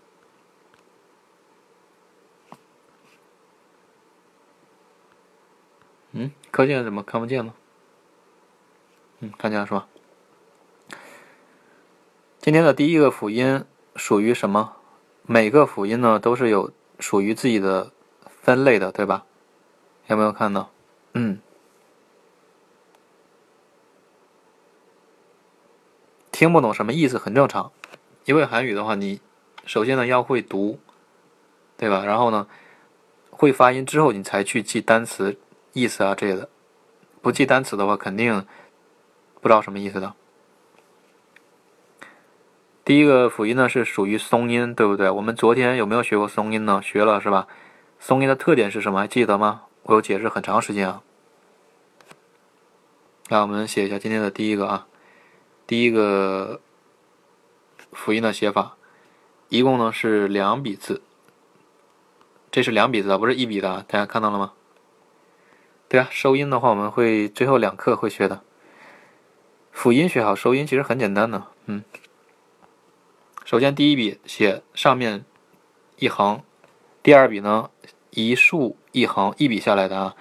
[6.19, 7.55] 嗯，课件怎么看不见了？
[9.21, 9.87] 嗯，看见了是吧？
[12.41, 14.77] 今天的第一个辅音属于什么？
[15.27, 17.93] 每个辅音呢都是有属于自己的
[18.31, 19.27] 分类的，对吧？
[20.07, 20.71] 有没有看到？
[21.13, 21.39] 嗯，
[26.33, 27.71] 听不懂什么意思很正常。
[28.25, 29.21] 因为韩语的话，你
[29.67, 30.81] 首先呢要会读，
[31.77, 32.07] 对吧？
[32.07, 32.49] 然后呢，
[33.29, 35.39] 会发音之后，你才去记单词
[35.77, 36.49] 意思啊这些的。
[37.21, 38.47] 不记单词的话，肯定
[39.41, 40.15] 不知道什么意思的。
[42.85, 45.11] 第一个辅音呢是属于松音，对不对？
[45.11, 46.81] 我们昨天有没有学过松音呢？
[46.83, 47.47] 学了是吧？
[48.01, 49.01] 松音的特点是什么？
[49.01, 49.65] 还记得吗？
[49.83, 51.03] 我有解释很长时间啊。
[53.29, 54.87] 来，我们写一下今天的第一个啊，
[55.67, 56.61] 第一个。
[57.93, 58.77] 辅音的写法，
[59.49, 61.01] 一共呢是两笔字，
[62.51, 64.53] 这是两笔字啊，不是一笔的，大家看到了吗？
[65.89, 68.43] 对啊，收音的话我们会最后两课会学的。
[69.71, 71.85] 辅音学好，收音其实很简单的，嗯。
[73.45, 75.25] 首先第一笔写上面
[75.97, 76.43] 一横，
[77.03, 77.71] 第二笔呢
[78.11, 80.17] 一竖一横，一笔下来的啊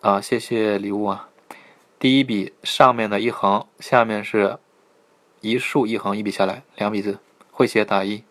[0.00, 1.28] 啊，谢谢礼物啊。
[1.98, 4.58] 第一笔上面的一横，下面是。
[5.42, 7.18] 一竖一横一笔下来，两笔字，
[7.50, 8.22] 会写打一。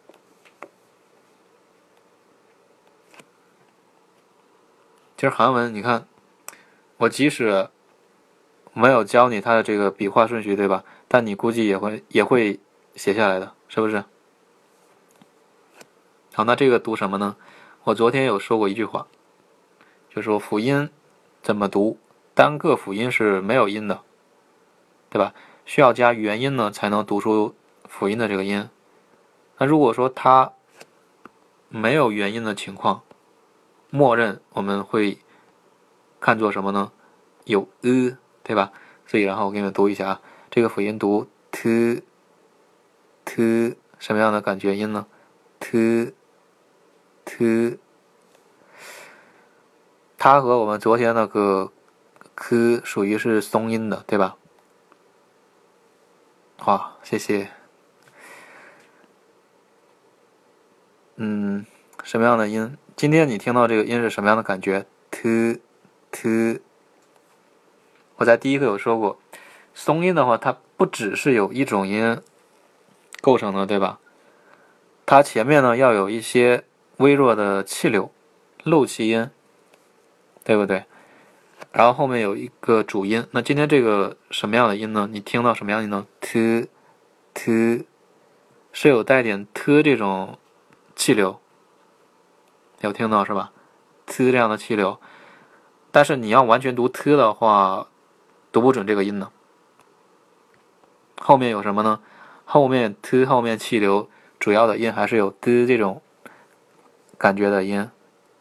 [5.17, 6.07] 其实韩文，你看，
[6.99, 7.69] 我即使
[8.73, 10.83] 没有教你它的这个笔画顺序，对吧？
[11.07, 12.59] 但你估计也会也会
[12.93, 14.03] 写下来的，是不是？
[16.33, 17.37] 好，那这个读什么呢？
[17.85, 19.07] 我昨天有说过一句话，
[20.09, 20.89] 就说辅音
[21.41, 21.97] 怎么读，
[22.35, 24.01] 单个辅音是没有音的，
[25.09, 25.33] 对吧？
[25.65, 27.55] 需要加元音呢，才能读出
[27.87, 28.69] 辅音的这个音。
[29.57, 30.51] 那如果说它
[31.69, 33.03] 没有元音的情况，
[33.89, 35.19] 默认我们会
[36.19, 36.91] 看作什么呢？
[37.45, 38.71] 有 e，对吧？
[39.07, 42.03] 所以，然后我给你们读一下啊，这个辅音读 t
[43.25, 45.07] t，什么样的感觉音呢
[45.59, 46.13] ？t
[47.25, 47.79] t，
[50.17, 51.71] 它和我们昨天那个
[52.35, 54.37] k 属于是松音的，对吧？
[56.57, 57.49] 好，谢谢。
[61.15, 61.65] 嗯，
[62.03, 62.77] 什么样的音？
[62.95, 65.61] 今天你听到这个音是什么样的感觉？t
[66.11, 66.61] t。
[68.17, 69.19] 我在第一课有说过，
[69.73, 72.21] 松音的话，它不只是有一种音
[73.21, 73.99] 构成的，对吧？
[75.05, 76.65] 它前面呢要有一些
[76.97, 78.11] 微弱的气流，
[78.63, 79.29] 漏气音，
[80.43, 80.85] 对不对？
[81.71, 85.07] 然后后面有一个主音，那今天这个什么样的音呢？
[85.11, 87.85] 你听到什么样的音呢？t，t，
[88.71, 90.37] 是有带点 t 这种
[90.95, 91.39] 气流，
[92.81, 93.51] 有听到是吧
[94.05, 94.99] ？t 这样的气流，
[95.91, 97.87] 但是你要完全读 t 的话，
[98.51, 99.29] 读不准这个音呢。
[101.19, 101.99] 后面有什么呢？
[102.45, 104.09] 后面 t 后面气流
[104.39, 106.01] 主要的音还是有 d 这种
[107.17, 107.89] 感觉的音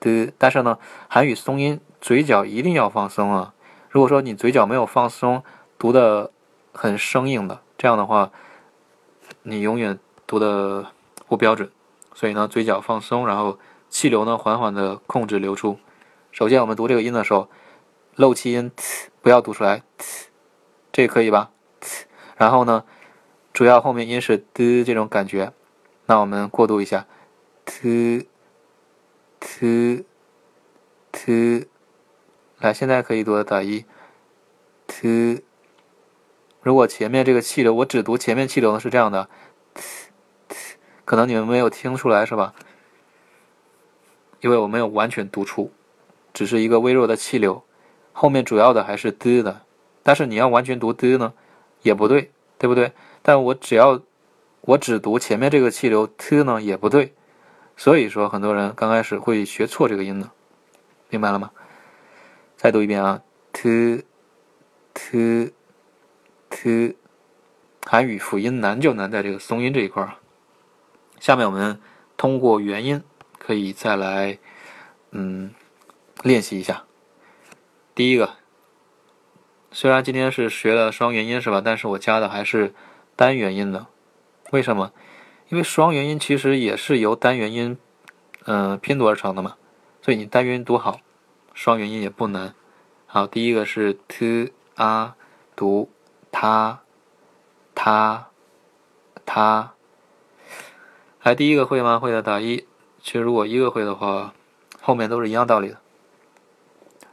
[0.01, 0.79] ，d，但是呢，
[1.09, 1.81] 韩语松音。
[2.01, 3.53] 嘴角一定要放松啊！
[3.91, 5.43] 如果说你嘴角没有放松，
[5.77, 6.31] 读的
[6.73, 8.31] 很生硬的，这样的话，
[9.43, 10.87] 你永远读的
[11.27, 11.69] 不标准。
[12.15, 13.59] 所以呢，嘴角放松，然后
[13.91, 15.77] 气流呢缓缓的控制流出。
[16.39, 17.49] 首先，我们读这个音的时候，
[18.15, 18.71] 漏气音
[19.21, 19.83] 不要读出来，
[20.93, 21.51] 这可以吧？
[22.37, 22.85] 然后呢，
[23.53, 25.53] 主要后面音是的这种感觉，
[26.07, 27.09] 那我们过渡一下
[27.65, 28.29] ，t
[29.41, 30.07] t
[31.11, 31.69] t。
[32.61, 33.85] 来，现在可以读的打一
[34.87, 35.43] ，t。
[36.63, 39.29] 如果前面这个气流，我只读前面气流呢，是这样的
[39.75, 40.57] ，t，t，
[41.05, 42.55] 可能你们没有听出来是吧？
[44.39, 45.73] 因为我没有完全读出，
[46.39, 47.65] 只是一个微弱的气流，
[48.13, 49.63] 后面主要的还是 d 的。
[50.05, 51.35] 但是你要完全读 d 呢，
[51.83, 52.93] 也不对，对不对？
[53.23, 54.01] 但我只要
[54.61, 57.13] 我只读前面这个气流 t 呢，也不对。
[57.77, 60.31] 所以说，很多人刚开始会学错这个音的，
[61.09, 61.51] 明白了吗？
[62.57, 63.21] 再读一遍啊
[63.53, 64.05] ，t，t，t，
[67.85, 70.15] 韩语辅音难就难在这个松音这一块儿。
[71.19, 71.81] 下面我们
[72.17, 73.03] 通过元音
[73.41, 74.39] 可以再来
[75.11, 75.53] 嗯
[76.23, 76.85] 练习一下。
[77.95, 78.35] 第一个，
[79.71, 81.61] 虽然今天是学了双元音是吧？
[81.65, 82.75] 但是我加的还是
[83.17, 83.87] 单元音的。
[84.51, 84.93] 为什么？
[85.49, 87.79] 因为双元音其实也是由单元音
[88.45, 89.57] 嗯拼读而成的嘛。
[90.03, 91.01] 所以你单元音读好，
[91.55, 92.55] 双元音也不难。
[93.07, 95.15] 好，第一个是 t a
[95.57, 95.91] 读
[96.31, 96.81] 他
[97.75, 98.29] 他
[99.27, 99.73] 他。
[101.19, 101.99] 还第一个会吗？
[101.99, 102.67] 会的打一。
[103.03, 104.33] 其实如果一个会的话，
[104.81, 105.81] 后面都是一样道理的。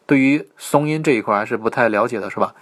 [0.06, 2.54] 对于松音这一块还是不太了解的，是吧？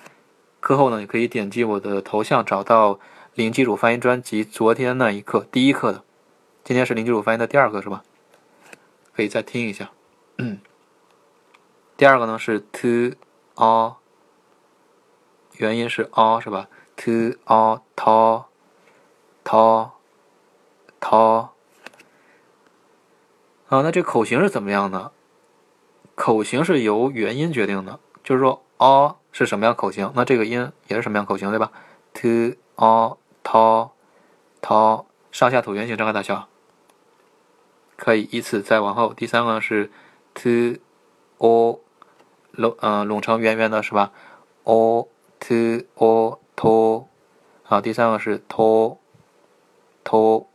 [0.59, 2.99] 课后呢，你可以点击我的头像，找到
[3.33, 6.03] 零基础发音专辑，昨天那一课第一课的，
[6.63, 8.03] 今天是零基础发音的第二课，是吧？
[9.13, 9.91] 可以再听一下。
[10.37, 10.59] 嗯，
[11.97, 13.15] 第二个呢是 to
[13.55, 13.97] a，
[15.57, 17.11] 元音是 a 是吧？to
[17.45, 18.45] a ta
[19.43, 19.91] ta
[20.99, 21.49] ta。
[23.67, 25.12] 啊，那这口型是怎么样的？
[26.15, 31.71] 口型是由元音决定的，就是说 a 是什么样口型，那这个音也是什么样口型，对吧
[32.13, 33.89] ？to a ta
[34.61, 36.47] ta 上下椭圆形张开大小，
[37.97, 39.13] 可以依次再往后。
[39.13, 39.91] 第三个是。
[40.35, 40.79] to
[41.37, 41.79] o
[42.53, 44.11] 拢嗯拢成圆圆的是吧
[44.63, 45.07] ot
[45.95, 47.05] oto
[47.61, 48.97] 好，第三个是 to
[50.03, 50.45] t，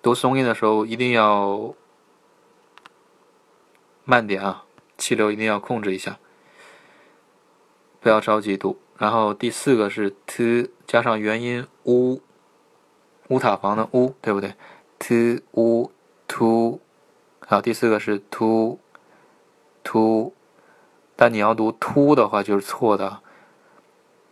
[0.00, 1.74] 读松音的时候一定要
[4.10, 4.64] 慢点啊，
[4.96, 6.18] 气流一定要控制一下，
[8.00, 8.78] 不要着急读。
[8.96, 12.18] 然后第四个是 t 加上元音 u
[13.28, 14.54] 乌塔房的 u 对不对
[14.98, 16.80] ？tu，to，
[17.40, 20.32] 好，第四个是 to，to，
[21.14, 23.20] 但你要读 to 的话就是错的，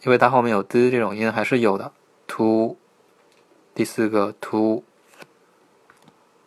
[0.05, 1.93] 因为它后面有 d 这种音还是有的。
[2.27, 2.79] to，
[3.75, 4.83] 第四个 to，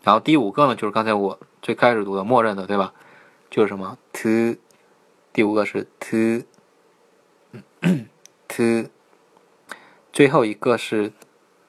[0.01, 2.91] 然后第五个呢就是刚才我最开始读的默认的，对吧？
[3.59, 4.57] 就是什么 t，
[5.33, 6.45] 第五个是 to，to，
[10.13, 11.11] 最后一个是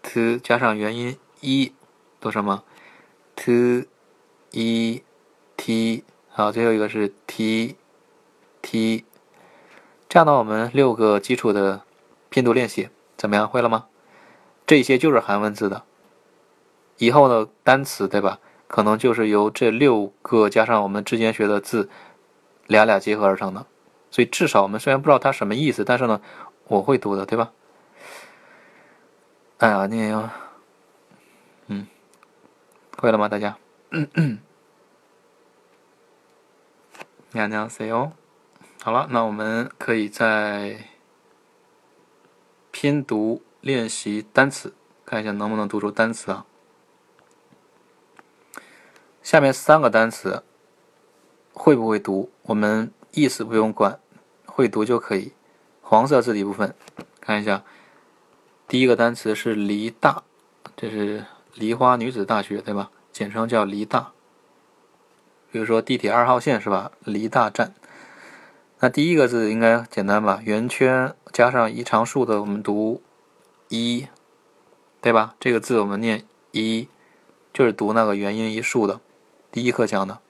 [0.00, 1.74] t 加上元音一，
[2.20, 2.62] 读什么
[3.34, 3.88] to。
[4.52, 5.02] 一
[5.56, 7.74] t 好，最后一个是 t
[8.62, 9.04] t，
[10.08, 11.82] 这样呢，我们六个基础的
[12.28, 13.48] 拼读练习怎么样？
[13.48, 13.88] 会了吗？
[14.64, 15.82] 这些就是韩文字的，
[16.98, 18.38] 以后的单词对吧？
[18.70, 21.90] 可能就是由这六个加上我们之前学的字
[22.68, 23.66] 俩俩结合而成的，
[24.12, 26.20] 所以至少我们虽然不知道它什么意思，但是呢，
[26.68, 27.50] 我会读的，对吧？
[29.58, 30.30] 哎呀，你要，
[31.66, 31.88] 嗯，
[32.96, 33.28] 会了吗？
[33.28, 33.58] 大家？
[33.90, 34.38] 嗯嗯，
[37.32, 38.12] 娘娘 say 哦，
[38.84, 40.84] 好了，那我们可以在
[42.70, 44.72] 拼读练习单词，
[45.04, 46.46] 看一下能不能读出单词啊。
[49.22, 50.42] 下面三个单词
[51.52, 52.30] 会不会读？
[52.42, 54.00] 我们意思不用管，
[54.46, 55.32] 会读就可以。
[55.82, 56.74] 黄色字体部分，
[57.20, 57.62] 看一下，
[58.66, 60.22] 第一个单词是梨大，
[60.76, 62.90] 这是梨花女子大学，对吧？
[63.12, 64.12] 简称叫梨大，
[65.50, 66.92] 比如说地铁二号线是吧？
[67.04, 67.74] 梨大站。
[68.78, 70.40] 那第一个字应该简单吧？
[70.42, 73.02] 圆圈加上一长竖的，我们读
[73.68, 74.06] 一，
[75.02, 75.34] 对吧？
[75.38, 76.88] 这个字我们念一，
[77.52, 79.00] 就是读那个元音一竖的。
[79.52, 80.20] 第一课讲的。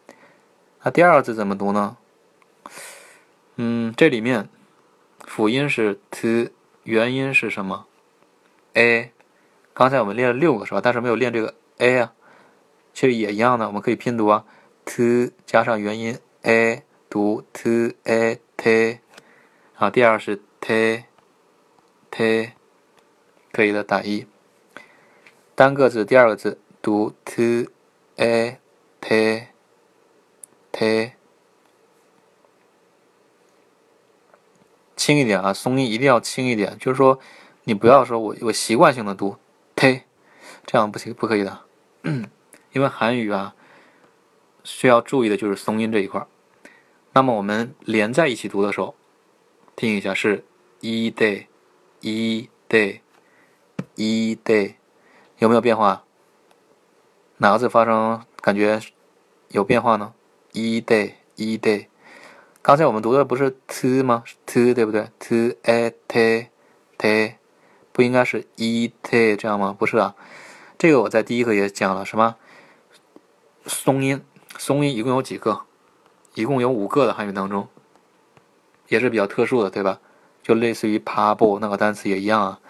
[0.82, 1.98] 那第二个字怎么读呢？
[3.56, 4.48] 嗯，这里面
[5.26, 6.52] 辅音是 t，
[6.84, 7.86] 元音是什么
[8.72, 9.12] ？a。
[9.74, 10.80] 刚才我们练了六个是吧？
[10.82, 12.14] 但是没有练这个 a 啊。
[12.94, 14.46] 其实也一样的，我们可以拼读啊
[14.86, 19.00] ，t 加上元音 a 读 t a t。
[19.76, 21.04] 啊，第二是 t
[22.10, 22.52] t，
[23.52, 24.26] 可以的，打一。
[25.54, 27.68] 单个字第二个字读 t
[28.16, 28.59] a
[29.00, 29.48] t
[30.72, 31.12] t，
[34.96, 37.18] 轻一点啊，松音一定要轻一点，就是说
[37.64, 39.36] 你不要说我我习惯性的读
[39.74, 40.02] t，
[40.66, 41.60] 这样不行，不可以的。
[42.72, 43.54] 因为韩语啊，
[44.62, 46.28] 需要注意的就是松音这一块儿。
[47.12, 48.94] 那么我们连在一起读的时候，
[49.74, 50.44] 听一下是
[50.80, 51.46] 一 day
[52.00, 53.00] 一 day
[53.96, 54.74] 一 day，
[55.38, 56.04] 有没有变化？
[57.42, 58.78] 哪个字发生感觉
[59.48, 60.12] 有变化呢？
[60.52, 61.86] 一 day 一 day，
[62.60, 66.48] 刚才我们读的不是 t 吗？t 对不对？t a t
[66.98, 67.34] t，
[67.92, 69.74] 不应该是一 t 这样吗？
[69.78, 70.14] 不是啊，
[70.76, 72.36] 这个我在第一课也讲了，什么？
[73.64, 74.22] 松音，
[74.58, 75.62] 松音一共有几个？
[76.34, 77.68] 一共有五个的汉语当中，
[78.88, 79.98] 也是比较特殊的，对吧？
[80.42, 82.60] 就类似于 p a b o 那个单词也一样啊。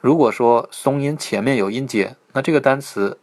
[0.00, 3.20] 如果说松音前面有音节，那这个单词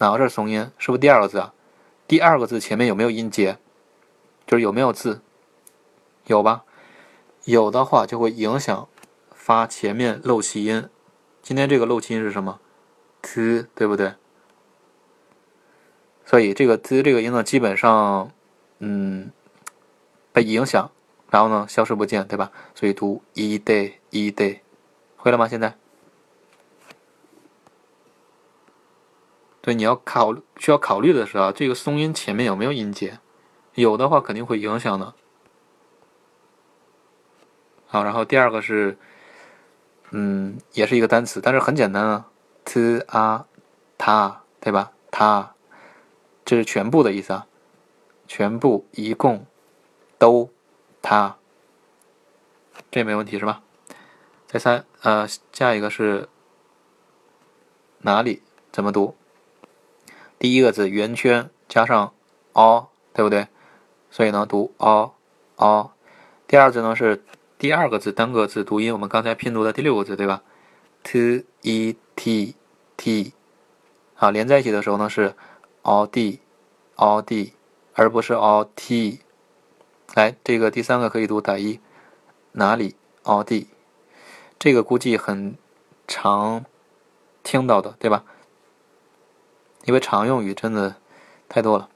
[0.00, 0.70] 哪个是松音？
[0.78, 1.52] 是不是第二个字啊？
[2.08, 3.58] 第二个字前面有没有音节？
[4.46, 5.20] 就是有没有字？
[6.26, 6.64] 有吧？
[7.44, 8.88] 有的话就会影响
[9.30, 10.88] 发前面漏气音。
[11.42, 12.60] 今天这个漏气音是什么
[13.20, 14.14] ？t，对不对？
[16.24, 18.30] 所以这个 t 这个音呢，基本上
[18.78, 19.30] 嗯
[20.32, 20.90] 被影响，
[21.28, 22.50] 然后呢消失不见，对吧？
[22.74, 24.60] 所以读一 day 一 day，
[25.18, 25.46] 会了吗？
[25.46, 25.76] 现在？
[29.74, 33.18] 你要考需要考虑的是啊，这个松音前面有没有音节？
[33.74, 35.14] 有的话肯定会影响的。
[37.86, 38.98] 好，然后第二个是，
[40.10, 42.30] 嗯，也是一个单词，但是很简单啊
[42.64, 43.46] ，t a
[43.98, 44.92] 他，对吧？
[45.10, 45.54] 他，
[46.44, 47.46] 这是全部的意思啊，
[48.26, 49.44] 全部一共
[50.18, 50.50] 都
[51.02, 51.36] 他，
[52.90, 53.62] 这没问题是吧？
[54.46, 56.28] 再三，呃，下一个是
[57.98, 58.42] 哪里？
[58.72, 59.16] 怎么读？
[60.40, 62.14] 第一个字圆圈加上
[62.54, 63.46] o，对不对？
[64.10, 65.12] 所以呢，读 o
[65.56, 65.90] o。
[66.48, 67.22] 第二字呢是
[67.58, 70.42] 第二个字单个字读音，我们刚才拼读的第六个字，对吧
[71.02, 72.56] ？t e t
[72.96, 73.34] t，
[74.16, 75.34] 啊，连在一起的时候呢是
[75.82, 76.40] o d
[76.96, 77.52] o d，
[77.92, 79.20] 而不是 o t。
[80.14, 81.80] 来，这个第三个可以读打一，
[82.52, 83.68] 哪里 o d？
[84.58, 85.58] 这个估计很
[86.08, 86.64] 常
[87.42, 88.24] 听到的，对吧？
[89.84, 90.96] 因为常用语真的
[91.48, 91.88] 太多了，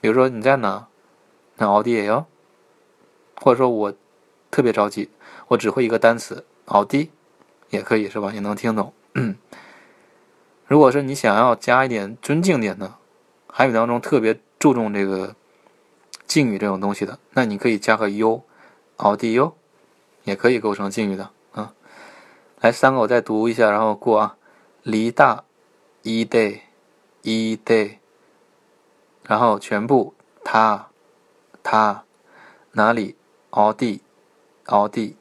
[0.00, 0.88] 比如说你在哪，
[1.56, 2.26] 那奥迪哟，
[3.36, 3.94] 或者说我
[4.50, 5.08] 特别着急，
[5.48, 7.10] 我只会一个单词奥迪，
[7.70, 8.32] 也可以是吧？
[8.32, 8.92] 也能听懂。
[10.66, 12.94] 如果是你想要加一点尊敬点的，
[13.46, 15.36] 韩语当中特别注重这个
[16.26, 18.42] 敬语这种东西的，那你可以加个 u，
[18.96, 19.54] 奥迪哟，
[20.24, 21.74] 也可以构成敬语的啊。
[22.60, 24.36] 来三个我再读一下，然后过啊，
[24.82, 25.44] 离大
[26.02, 26.60] 一 day。
[27.22, 27.98] 一 day，
[29.24, 30.14] 然后全部
[30.44, 30.88] 他
[31.62, 32.04] 他
[32.72, 33.16] 哪里
[33.50, 34.02] all d
[34.66, 35.16] all d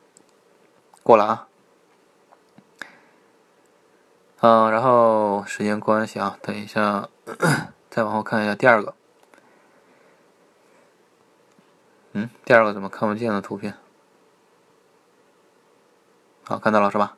[1.04, 1.48] 过了啊，
[4.40, 7.10] 嗯，然后时间关系啊，等一下
[7.90, 8.96] 再往后看一下第二个，
[12.14, 13.76] 嗯，第二个怎么看不见的图片？
[16.44, 17.16] 好，看到了是吧？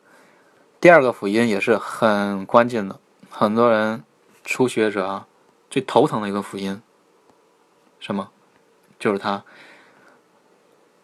[0.82, 4.04] 第二个辅音也是很关键的，很多人。
[4.44, 5.28] 初学者啊，
[5.70, 6.82] 最头疼的一个辅音，
[8.00, 8.32] 什么？
[9.00, 9.44] 就是它。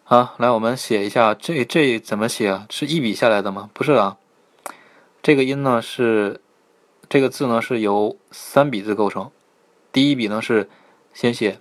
[0.04, 2.66] 好，来我们写一下，这这怎么写啊？
[2.68, 3.70] 是一笔下来的吗？
[3.72, 4.18] 不是啊，
[5.22, 6.40] 这个音呢是，
[7.08, 9.30] 这个字呢是由三笔字构成。
[9.92, 10.68] 第一笔呢是
[11.14, 11.60] 先写，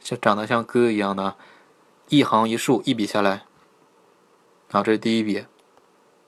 [0.00, 1.36] 像长得像哥一样的，
[2.08, 3.44] 一横一竖，一笔下来。
[4.70, 5.46] 啊，这是第一笔。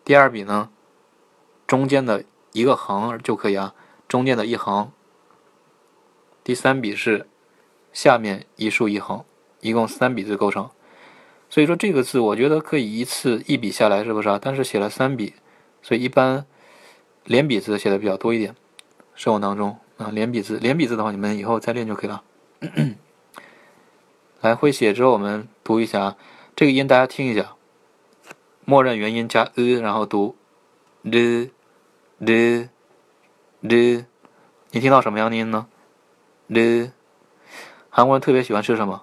[0.04, 0.70] 第二笔呢，
[1.66, 3.74] 中间的一个横就可以啊。
[4.08, 4.92] 中间的一横，
[6.44, 7.28] 第三笔是
[7.92, 9.24] 下面一竖一横，
[9.60, 10.70] 一共三笔字构成。
[11.48, 14.38] 所以说这个字，我觉得可以一次一笔下来，是不是啊？
[14.40, 15.34] 但是写了三笔，
[15.82, 16.46] 所以一般
[17.24, 18.54] 连笔字写的比较多一点。
[19.14, 22.22] 生活当中啊，连笔字，连笔字的话，你们以后再练就可以了。
[24.40, 26.16] 来，会写之后我们读一下
[26.54, 27.54] 这个音，大家听一下，
[28.64, 30.36] 默认元音加 e，然后读
[31.02, 31.48] l
[32.18, 32.68] l。
[33.60, 34.04] l，
[34.70, 35.66] 你听到什么样的音呢
[36.48, 36.90] ？l，
[37.90, 39.02] 韩国人特别喜欢吃什么？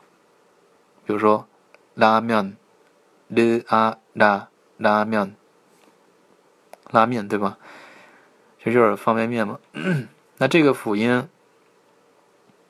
[1.06, 1.48] 比如说
[1.96, 2.56] 拉面
[3.28, 5.36] ，l a 拉拉面，
[6.92, 7.58] 拉面对吧？
[8.60, 9.60] 其实就是方便面嘛。
[10.38, 11.28] 那这个辅音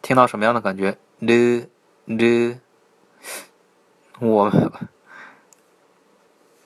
[0.02, 1.68] 听到什么样的感觉？l
[2.06, 2.60] l，
[4.20, 4.52] 我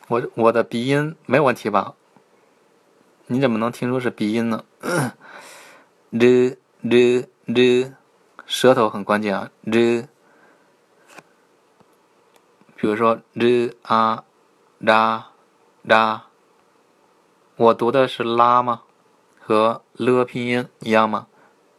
[0.08, 1.96] 我我的鼻音没有问题吧？
[3.30, 7.94] 你怎么能听出是鼻音呢？r r r，
[8.46, 9.52] 舌头很关键啊。
[9.66, 10.08] r，
[12.78, 14.24] 比如说 r a
[14.80, 15.24] ra
[15.86, 16.22] ra，
[17.58, 18.84] 我读的是拉吗？
[19.42, 21.28] 和了拼音一样吗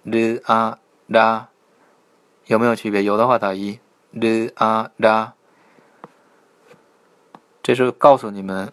[0.04, 0.78] ？r a
[1.08, 1.46] ra，
[2.44, 3.02] 有没有区别？
[3.02, 3.80] 有的话打一。
[4.12, 5.32] r a ra，
[7.62, 8.70] 这是告诉你们，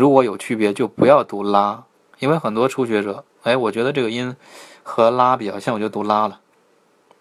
[0.00, 1.84] 如果有区别就不要读拉，
[2.20, 3.22] 因为很多初学者。
[3.42, 4.34] 哎，我觉得这个音
[4.82, 6.40] 和拉比较像，我就读拉了。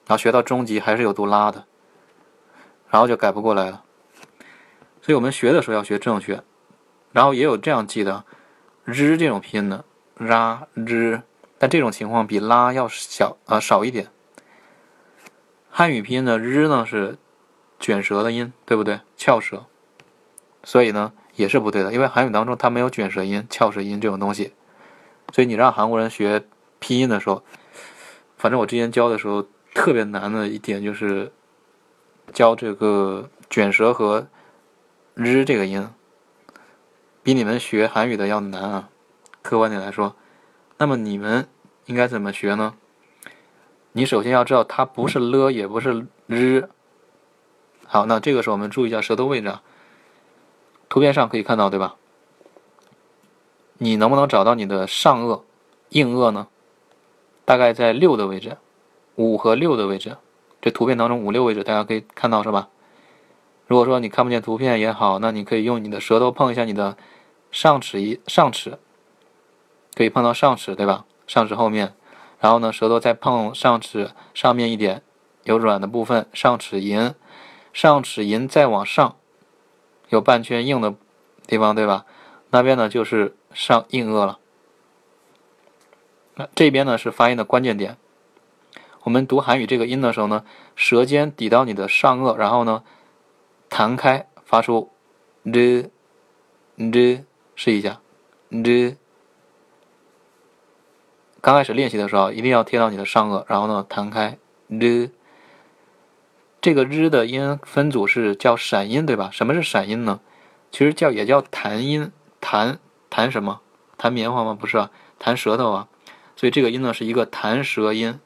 [0.07, 1.65] 然后学到中级还是有读拉的，
[2.89, 3.83] 然后就改不过来了。
[5.01, 6.41] 所以我们学的时候要学正确，
[7.11, 8.23] 然后也有这样记的
[8.85, 9.83] 日这种拼音的
[10.15, 11.21] 拉日，
[11.57, 14.07] 但这种情况比拉要小啊少一点。
[15.69, 17.17] 汉语拼音的日呢是
[17.77, 19.01] 卷舌的音，对不对？
[19.17, 19.65] 翘舌，
[20.63, 24.51] 所以呢也是不对的，因为韩语当中它没有卷舌音、翘舌音这种东西，
[25.31, 26.43] 所以你让韩国人学
[26.79, 27.41] 拼音的时候，
[28.35, 31.31] 反正我之前教的时候特别难的一点就是
[32.33, 34.27] 教这个卷舌和
[35.13, 35.87] 日这个音，
[37.23, 38.89] 比你们学韩语的要难啊。
[39.41, 40.17] 客观点来说，
[40.77, 41.47] 那么你们
[41.85, 42.75] 应该怎么学呢？
[43.93, 46.67] 你首先要知道它不是了，也不是日。
[47.85, 49.63] 好，那这个时候我们注意一下舌头位置啊。
[50.89, 51.95] 图片上可以看到，对吧？
[53.77, 55.43] 你能不能找到你的上颚、
[55.89, 56.47] 硬腭呢？
[57.45, 58.57] 大概在六的位置，
[59.15, 60.17] 五和六的位置。
[60.61, 62.67] 这图片当中五六位置，大家可以看到是吧？
[63.67, 66.97] 如果说你看不见图片也好，那你可以用你的舌头碰一下你的
[67.51, 68.79] 上齿一上齿，
[69.93, 71.05] 可以碰到上齿，对吧？
[71.27, 71.93] 上齿后面，
[72.39, 75.03] 然后呢，舌头再碰上齿上面一点，
[75.43, 77.13] 有软的部分，上齿龈，
[77.71, 79.15] 上齿龈再往上。
[80.09, 80.93] 有半圈硬的
[81.47, 82.05] 地方，对吧？
[82.51, 84.39] 那边呢就是上硬腭了。
[86.35, 87.97] 那这边呢是发音的关键点。
[89.03, 90.43] 我们读韩语这个音的时候呢，
[90.75, 92.83] 舌尖抵到你的上颚，然后呢
[93.69, 94.91] 弹开，发出
[95.43, 95.89] z
[96.77, 98.01] z，试一下
[98.51, 98.97] z。
[101.41, 104.37] 刚开始练习的时候，一定要贴到你的上颚，然后呢弹开
[104.69, 105.11] z。
[106.61, 109.29] 这个日的音分组是叫闪音，对吧？
[109.31, 110.19] 什么是闪音呢？
[110.71, 112.79] 其实叫也叫弹音，弹
[113.09, 113.61] 弹什么？
[113.97, 114.57] 弹棉花吗？
[114.59, 115.87] 不是啊，弹舌头啊。
[116.35, 118.19] 所以这个音呢是一个弹舌音，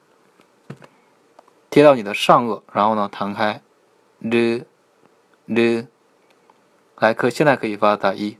[1.69, 3.61] 贴到你的上颚，然后呢弹开
[4.19, 4.65] ，l
[5.45, 5.88] l，
[6.97, 8.38] 来可现在可以发打一。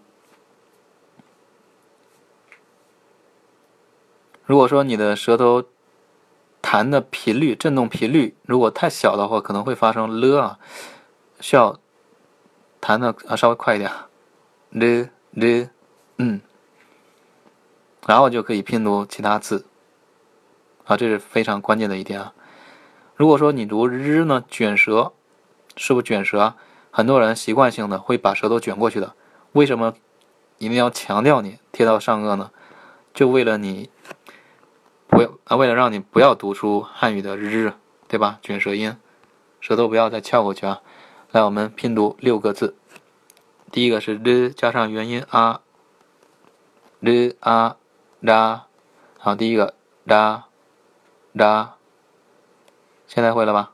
[4.46, 5.64] 如果说你的舌头。
[6.64, 10.58] 弹的频率、振动频率，如果太小的话，可能会发生了啊，
[11.42, 11.78] 需要
[12.80, 13.92] 弹的啊稍微快一点，
[14.72, 15.70] 了了，
[16.18, 16.40] 嗯，
[18.08, 19.66] 然后就可以拼读其他字，
[20.86, 22.34] 啊，这是非常关键的一点啊。
[23.18, 25.12] 如果说你读日呢，卷舌，
[25.76, 26.56] 是不是卷舌？
[26.92, 29.14] 很多人习惯性的会把舌头卷过去的，
[29.52, 29.96] 为什么
[30.60, 32.52] 一定要强调你贴到上颚呢？
[33.14, 33.90] 就为了你。
[35.14, 35.56] 不要啊！
[35.56, 37.74] 为了让你不要读出汉语的日，
[38.08, 38.40] 对吧？
[38.42, 38.98] 卷舌音，
[39.62, 40.82] 舌头不要再翘过去啊！
[41.32, 42.76] 来，我们拼读六个字。
[43.72, 45.62] 第一个是日加上元音啊，
[47.00, 47.78] 日啊
[48.22, 48.66] 啦。
[49.20, 50.46] 好，第一个啦
[51.32, 51.76] 啦，
[53.06, 53.72] 现在会了吧？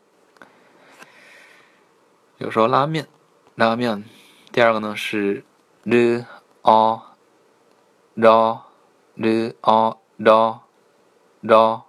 [2.38, 3.08] 比如说拉面，
[3.56, 4.04] 拉面。
[4.52, 5.46] 第二个呢是
[5.84, 6.26] 日
[6.64, 7.02] 哦
[8.14, 8.66] 绕
[9.16, 10.64] 日哦绕。
[11.42, 11.86] 绕，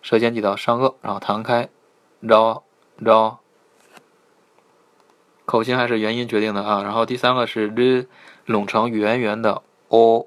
[0.00, 1.68] 舌尖抵到上颚，然后弹开，
[2.20, 2.64] 绕
[2.96, 3.40] 绕，
[5.44, 6.82] 口型还是元音决定的啊。
[6.82, 8.08] 然后第三个是日，
[8.46, 10.26] 拢成圆圆的 o，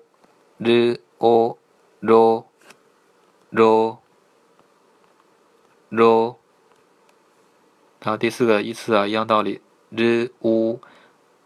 [0.57, 1.57] 日 o，
[1.99, 2.45] 绕
[3.49, 3.99] 绕
[5.89, 6.35] 绕。
[7.99, 10.79] 然后第四个依次啊，一样道理，日 u，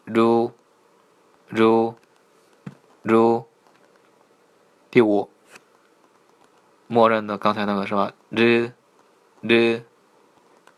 [0.05, 0.51] 绕
[1.47, 1.95] 绕
[3.01, 3.45] 绕。
[4.89, 5.29] 第五。
[6.95, 8.13] 默认的刚才那个是吧？
[8.29, 8.71] 日
[9.41, 9.83] 日，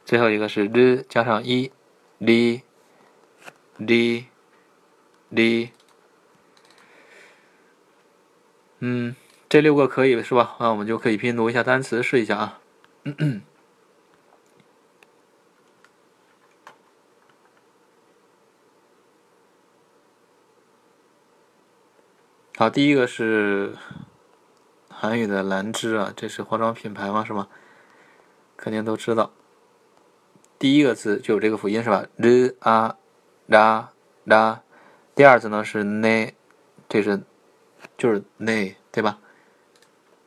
[0.03, 1.71] 最后一个是日加上一，
[2.17, 2.63] 哩
[3.77, 4.25] 哩
[5.29, 5.69] 哩。
[8.79, 9.15] 嗯，
[9.47, 10.55] 这六个可以是吧？
[10.59, 12.59] 那我们就可以拼读一下单词，试一下啊。
[22.57, 23.75] 好，第一个是。
[24.99, 27.23] 韩语的兰芝啊，这是化妆品牌吗？
[27.23, 27.47] 是吗？
[28.55, 29.31] 肯定都知道。
[30.57, 32.95] 第一个字就有这个辅音是吧？r a
[33.47, 33.85] ra
[34.25, 34.59] ra。
[35.13, 36.33] 第二字呢是 n，
[36.89, 37.21] 这是
[37.95, 39.19] 就是 n 对吧？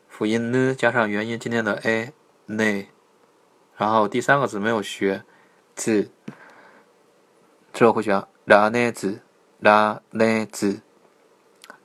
[0.09, 2.13] 辅音 n 加上元音今天的 a
[2.47, 2.87] n，。
[3.77, 5.25] 然后第三个字没有学
[5.75, 6.13] 字，
[7.73, 8.13] 之后会学
[8.47, 9.21] ra ne 字
[9.61, 10.81] ra ne 字。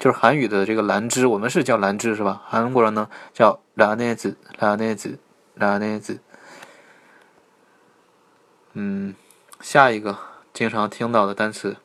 [0.06, 2.44] 就是韩语的这个兰芝，我们是叫兰芝是吧？
[2.46, 5.18] 韩国人呢叫拉内子，拉内子，
[5.56, 6.20] 拉内子。
[8.74, 9.16] 嗯，
[9.62, 10.16] 下一个
[10.54, 11.78] 经常听到的单词，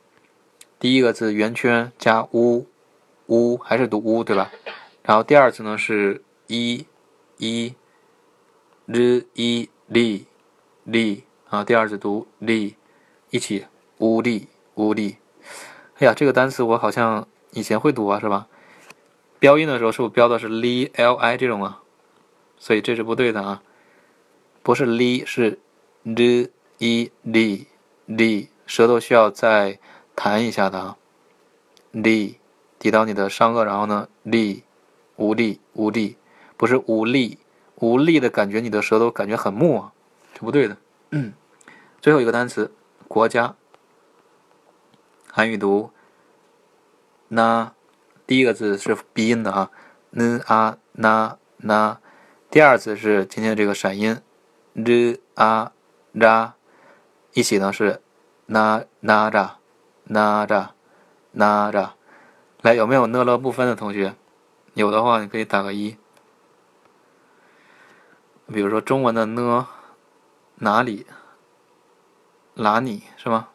[0.78, 2.66] 第一个字圆圈加乌，
[3.28, 4.50] 乌还是读乌对吧？
[5.02, 6.84] 然后第二次呢是一，
[7.38, 7.74] 一，
[8.84, 10.26] 日一力，
[10.84, 12.76] 力啊，第二次读力，
[13.30, 13.64] 一起
[13.96, 15.16] 乌力，乌力。
[16.00, 17.26] 哎呀，这个单词我好像。
[17.52, 18.46] 以前会读啊，是吧？
[19.38, 21.82] 标音的时候是不是标的是 li l i 这种啊？
[22.58, 23.62] 所以这是不对的啊，
[24.62, 25.58] 不是 li 是
[26.02, 26.48] l
[26.78, 27.66] i li
[28.06, 29.78] li，舌头需要再
[30.14, 30.96] 弹一下的啊。
[31.92, 32.38] 力，
[32.78, 34.62] 抵到你的上颚，然后呢，力，
[35.16, 36.16] 无力，无力，
[36.56, 37.38] 不是无力，
[37.76, 39.92] 无力的感觉，你的舌头感觉很木啊，
[40.34, 40.76] 是不对的。
[42.00, 42.72] 最后一个单词，
[43.08, 43.56] 国家，
[45.32, 45.90] 韩语读，
[47.32, 47.72] 那，
[48.26, 49.70] 第一个字是鼻音的啊
[50.10, 52.00] ，n a 那那
[52.50, 54.20] 第二字是今天这个闪音
[54.74, 55.70] ，r a
[56.12, 56.52] ra，
[57.32, 58.02] 一起呢是
[58.48, 59.50] na na ra
[60.08, 60.70] na ra
[61.32, 61.90] na ra，
[62.62, 64.16] 来有没有呢了不分的同学？
[64.74, 65.96] 有的话你可以打个一。
[68.52, 69.68] 比如说中文的呢，
[70.56, 71.06] 哪里？
[72.54, 73.50] 哪里是吧？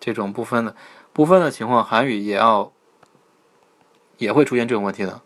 [0.00, 0.74] 这种不分的
[1.12, 2.72] 不分的情况，韩语也要
[4.18, 5.22] 也会出现这种问题的，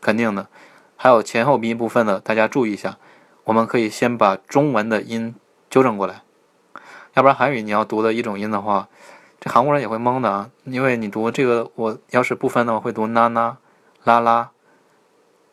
[0.00, 0.48] 肯定的。
[0.96, 2.98] 还有前后鼻音部分的，大家注意一下。
[3.44, 5.34] 我们可以先把中文的音
[5.68, 6.22] 纠正过来，
[7.12, 8.88] 要不然韩语你要读的一种音的话，
[9.38, 10.50] 这韩国人也会懵的啊。
[10.64, 13.58] 因为你读这个，我要是不分的话，会读啦啦
[14.04, 14.50] 啦啦，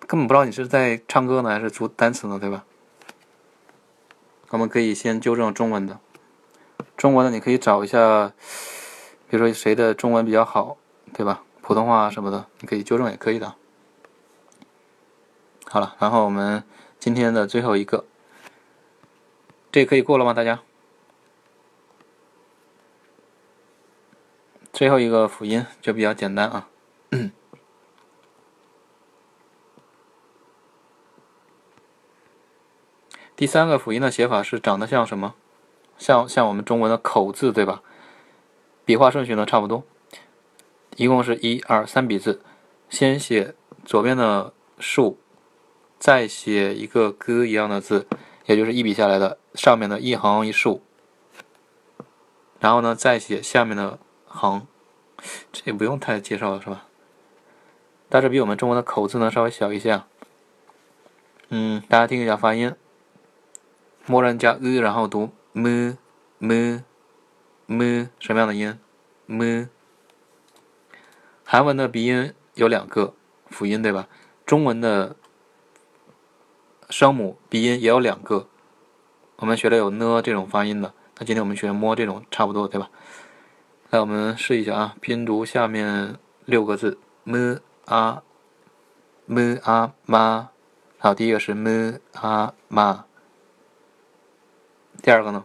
[0.07, 2.63] 根本不知道你是在唱歌呢还是读单词呢，对吧？
[4.51, 5.99] 我们可以先纠正中文的。
[6.95, 8.32] 中文的你可以找一下，
[9.29, 10.77] 比如说谁的中文比较好，
[11.13, 11.43] 对吧？
[11.72, 13.55] 普通话什么的，你可以纠正也可以的。
[15.63, 16.65] 好了，然后我们
[16.99, 18.03] 今天的最后一个，
[19.72, 20.34] 这可以过了吗？
[20.34, 20.59] 大家？
[24.74, 26.67] 最后一个辅音就比较简单啊。
[33.38, 35.36] 第三个辅音的写法是长得像什么？
[35.97, 37.82] 像像我们中文的口字对吧？
[38.84, 39.86] 笔画顺序呢差不多，
[40.97, 42.41] 一共是一二三笔字，
[42.89, 45.17] 先写左边的竖，
[45.97, 48.07] 再写一个哥一样的字，
[48.45, 50.81] 也就是一笔下来的上面的一横一竖，
[52.59, 54.67] 然后呢再写下面的横，
[55.51, 56.85] 这也不用太介绍了是吧？
[58.09, 60.07] 但是比我们中文的口字呢稍微小一些啊。
[61.49, 62.75] 嗯，大家听一下发音，
[64.05, 65.29] 默认加 e，然后读。
[65.53, 65.97] 么
[66.37, 66.83] 么
[67.65, 68.79] 么，什么样的音？
[69.25, 69.69] 么。
[71.52, 73.14] 韩文的鼻音有两个
[73.49, 74.08] 辅音，对吧？
[74.45, 75.18] 中文的
[76.89, 78.47] 声母鼻音也有两个。
[79.36, 82.89] 我们学的有呢这种发音的，那今天我们学摸这种差不多，对吧？
[83.89, 88.24] 来，我们试一下啊，拼读下面六个字：么啊
[89.26, 90.52] 么啊妈。
[90.99, 93.04] 好，第一个是么啊妈。
[95.04, 95.43] 第二个呢，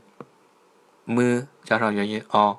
[1.05, 2.59] 么加上元音啊，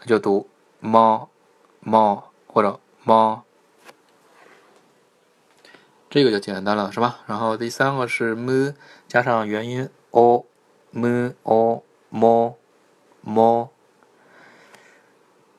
[0.00, 0.50] 那就读
[0.80, 1.30] 猫
[1.78, 2.27] 猫
[2.58, 3.44] 或者猫，
[6.10, 7.20] 这个就简单了，是吧？
[7.28, 8.74] 然后第三个是么
[9.06, 10.44] 加上元音哦，
[10.90, 12.56] 么哦猫
[13.20, 13.70] 猫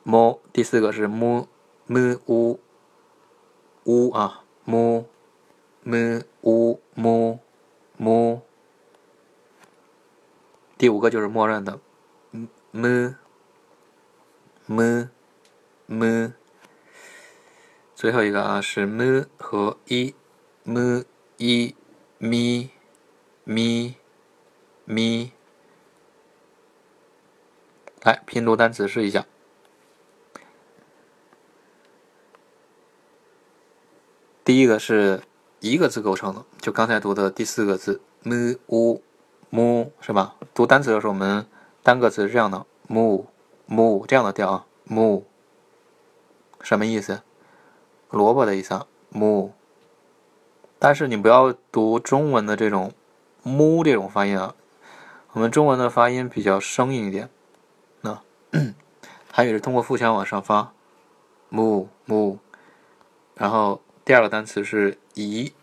[0.03, 1.47] 猫，第四个是么
[1.85, 2.59] 么呜
[3.85, 5.05] 呜啊，么
[5.83, 7.39] 么呜么
[7.95, 8.41] 么。
[10.77, 11.79] 第五个就是默认的，
[12.71, 13.15] 么
[14.65, 15.09] 么
[15.85, 16.33] 么，
[17.99, 21.03] 最后一个啊是 m 和 i，m
[21.35, 21.75] i
[22.17, 22.69] mi
[23.45, 23.95] mi
[24.87, 25.31] mi，，
[28.01, 29.25] 来拼读单词试一下，
[34.45, 35.21] 第一个是
[35.59, 39.01] 一个字构成的，就刚才读的第四个字 m u。
[39.51, 40.37] mu 是吧？
[40.53, 41.45] 读单词的时候，我们
[41.83, 43.25] 单个词是这样的，mu
[43.65, 45.23] m 这样的调啊，mu
[46.61, 47.23] 什么意思？
[48.09, 49.51] 萝卜的意思啊，mu。
[50.77, 52.93] 但是你不要读中文的这种
[53.43, 54.55] mu 这种发音啊，
[55.33, 57.29] 我们中文的发音比较生硬一点。
[58.01, 58.21] 那
[59.31, 60.73] 韩语是通过腹腔往上发
[61.51, 62.37] ，mu mu。
[63.35, 65.53] 然后第二个单词是姨，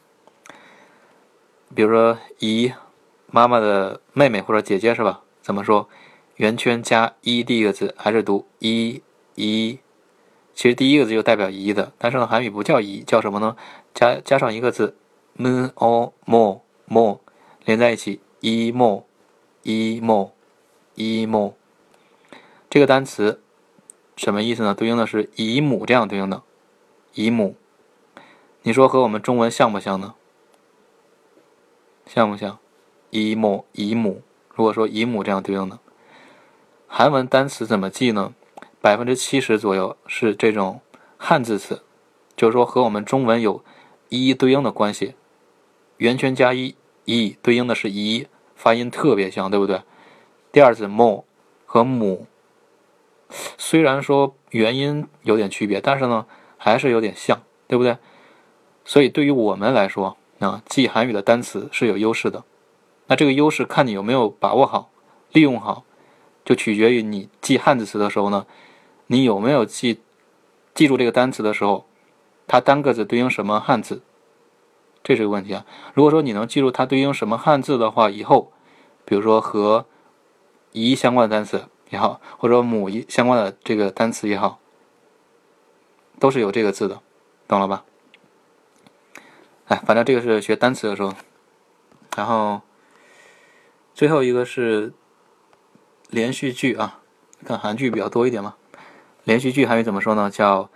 [1.75, 2.73] 比如说姨。
[3.29, 5.21] 妈妈的妹妹或者姐姐是吧？
[5.43, 5.89] 怎么说？
[6.37, 9.03] 圆圈加一第一个字还是读一
[9.35, 9.81] 一？
[10.57, 13.55] 其实第一个字就代表一的，但是呢，韩语不叫一，叫什么呢？
[13.93, 14.97] 加加上一个字
[15.37, 17.19] ，m o mo mo
[17.67, 19.03] 连在一起，一 mo
[19.63, 20.31] 一 mo
[20.95, 21.53] 一 mo。
[22.71, 23.43] 这个单词
[24.17, 24.75] 什么意思呢？
[24.75, 26.43] 对应的是姨母这样对应的
[27.13, 27.55] 姨母。
[28.63, 30.15] 你说和我们中文像不像呢？
[32.07, 32.59] 像不像？
[33.11, 34.23] 姨母，姨母。
[34.55, 35.79] 如果说姨母这样对应的，
[36.87, 38.33] 韩文单词怎么记呢？
[38.87, 40.81] 百分之七十左右是这种
[41.17, 41.83] 汉字词，
[42.37, 43.65] 就是说和我们中文有
[44.11, 45.17] 一一对应的关系。
[45.97, 49.83] 圆圈加一，一对应的是一，发音特别像，对不对？
[50.53, 51.25] 第二字 mo
[51.65, 52.29] 和母
[53.59, 56.25] 虽然说元音有点区别，但是呢
[56.57, 57.99] 还是有点像，对不对？
[58.85, 62.45] 所以对于我们来说啊，记韩语的单词是有优势的。
[63.09, 64.91] 那这个优势看你有没有把握好、
[65.33, 65.83] 利用好，
[66.45, 68.47] 就取决于你记汉字词的时候呢，
[69.07, 70.01] 你有没有记
[70.75, 71.87] 记住这个单词的时候，
[72.47, 74.03] 它单个字对应什么汉字，
[75.03, 75.65] 这是个问题啊。
[75.95, 78.53] 如果说你能记住它对应什么汉字的话，以后
[79.05, 79.87] 比如说和
[80.73, 84.59] 一相关的单词也好，或者母一相关的这个单词也好，
[86.19, 87.01] 都是有这个字的，
[87.47, 87.85] 懂了吧？
[89.67, 91.13] 哎，反正这个是学单词的时候，
[92.17, 92.61] 然后。
[93.95, 94.93] 最后一个是
[96.11, 97.01] 连续句啊，
[97.47, 98.55] 看韩剧比较多一点嘛。
[99.27, 100.31] 连续句韩语怎么说呢？
[100.31, 100.71] 叫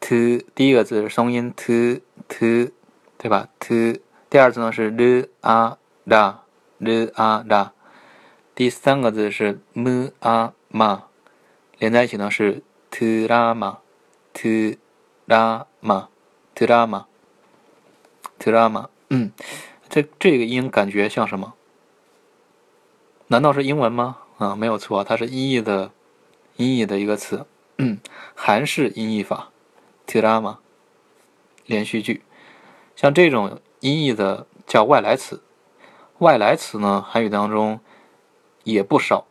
[0.00, 2.70] to，第一个字是松音 to to，
[3.16, 6.34] 对吧？to，第二字呢是 l a la
[6.76, 7.70] l a la，
[8.54, 11.04] 第三个字是 m a ma，
[11.78, 13.78] 连在一起呢是 to la ma
[14.34, 14.76] to
[15.26, 16.08] la ma
[16.54, 17.04] to la ma
[18.38, 19.32] to la ma，嗯，
[19.88, 21.54] 这这个音感觉像什么？
[23.28, 24.18] 难道是英文吗？
[24.36, 25.90] 啊，没有错，它是 e 的
[26.62, 27.44] 音译的一个词，
[28.36, 29.50] 韩式音译法
[30.06, 30.58] ，tirama，
[31.66, 32.22] 连续句。
[32.94, 35.42] 像这种音译的叫外来词，
[36.18, 37.80] 外来词呢，韩语当中
[38.62, 39.26] 也不少，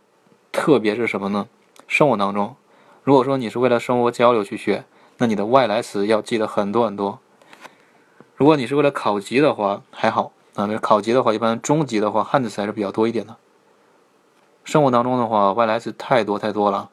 [0.52, 1.48] 特别是什么呢？
[1.88, 2.58] 生活当中，
[3.02, 4.84] 如果说你是为了生活交流去学，
[5.18, 7.20] 那你的外来词要记得很多很多。
[8.36, 13.38] 如果你是为了考级的话，还好啊，那考级的话，一般中级的话，汉字词还是比较多一点的。
[14.66, 16.90] 生活当中的话，外来词太多太多了，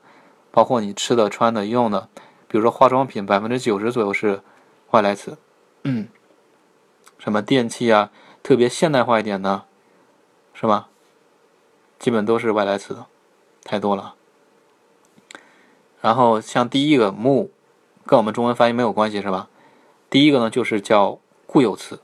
[0.51, 2.09] 包括你吃的、穿的、用的，
[2.47, 4.43] 比如说化妆品，百分之九十左右是
[4.91, 5.39] 外来词。
[5.85, 6.09] 嗯，
[7.19, 8.11] 什么电器啊，
[8.43, 9.65] 特别现代化一点的，
[10.55, 10.89] 是吧？
[11.99, 13.05] 基本都是外来词，
[13.65, 14.15] 太多了。
[16.01, 17.51] 然后像第一个木，
[18.07, 19.49] 跟我们中文发音没有关系，是吧？
[20.11, 22.01] 第一个呢，就是叫固有词。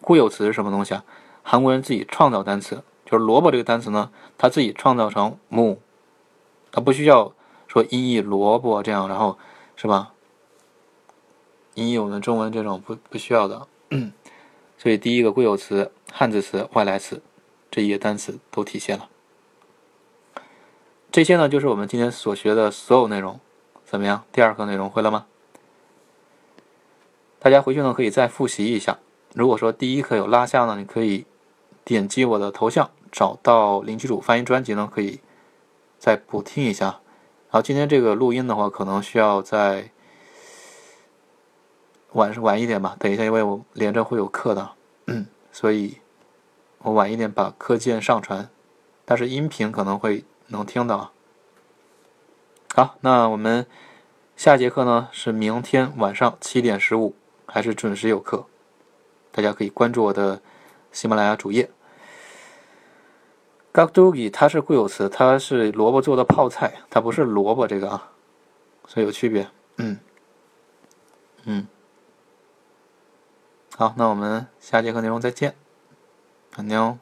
[0.00, 1.04] 固有词是什么东西啊？
[1.42, 2.82] 韩国人自己创造单词。
[3.06, 5.78] 就是萝卜这个单词呢，他自己创造成木，
[6.72, 7.34] 他不需要
[7.74, 9.36] 说音译萝卜这样，然后
[9.74, 10.12] 是吧？
[11.74, 13.66] 音译我们中文这种不不需要的。
[14.78, 17.20] 所以第一个固有词、汉字词、外来词
[17.72, 19.08] 这一页单词都体现了。
[21.10, 23.40] 这些呢，就是我们今天所学的所有内容。
[23.84, 24.24] 怎么样？
[24.30, 25.26] 第二课内容会了吗？
[27.40, 29.00] 大家回去呢可以再复习一下。
[29.34, 31.26] 如果说第一课有落下呢，你可以。
[31.84, 35.20] 点击我的头像，找到零基础发音专辑呢，可以
[35.98, 37.00] 再补听一下。
[37.54, 39.92] 然后今天这个录音的话，可能需要在
[42.14, 42.96] 晚晚一点吧。
[42.98, 44.72] 等一下，因为我连着会有课的，
[45.06, 45.98] 嗯所以
[46.78, 48.50] 我晚一点把课件上传，
[49.04, 51.12] 但是音频可能会能听到。
[52.74, 53.64] 好，那我们
[54.34, 57.14] 下节课呢是明天晚上七点十五，
[57.46, 58.46] 还是准时有课，
[59.30, 60.42] 大家可以关注我的。
[60.90, 61.70] 喜马拉雅主页
[63.74, 68.12] ，gakdugi 它是固有词，它是萝卜做的泡菜，它不是萝卜这个啊，
[68.86, 69.50] 所以有区别。
[69.76, 69.98] 嗯，
[71.44, 71.66] 嗯，
[73.76, 75.56] 好，那我们下节课内容再见，
[76.54, 76.96] 安妞。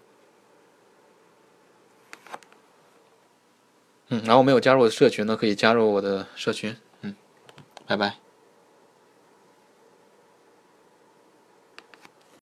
[4.09, 6.77] 嗯，然后没有加入我的社群的，可以加入我的社群。
[7.03, 7.15] 嗯，
[7.87, 8.17] 拜拜。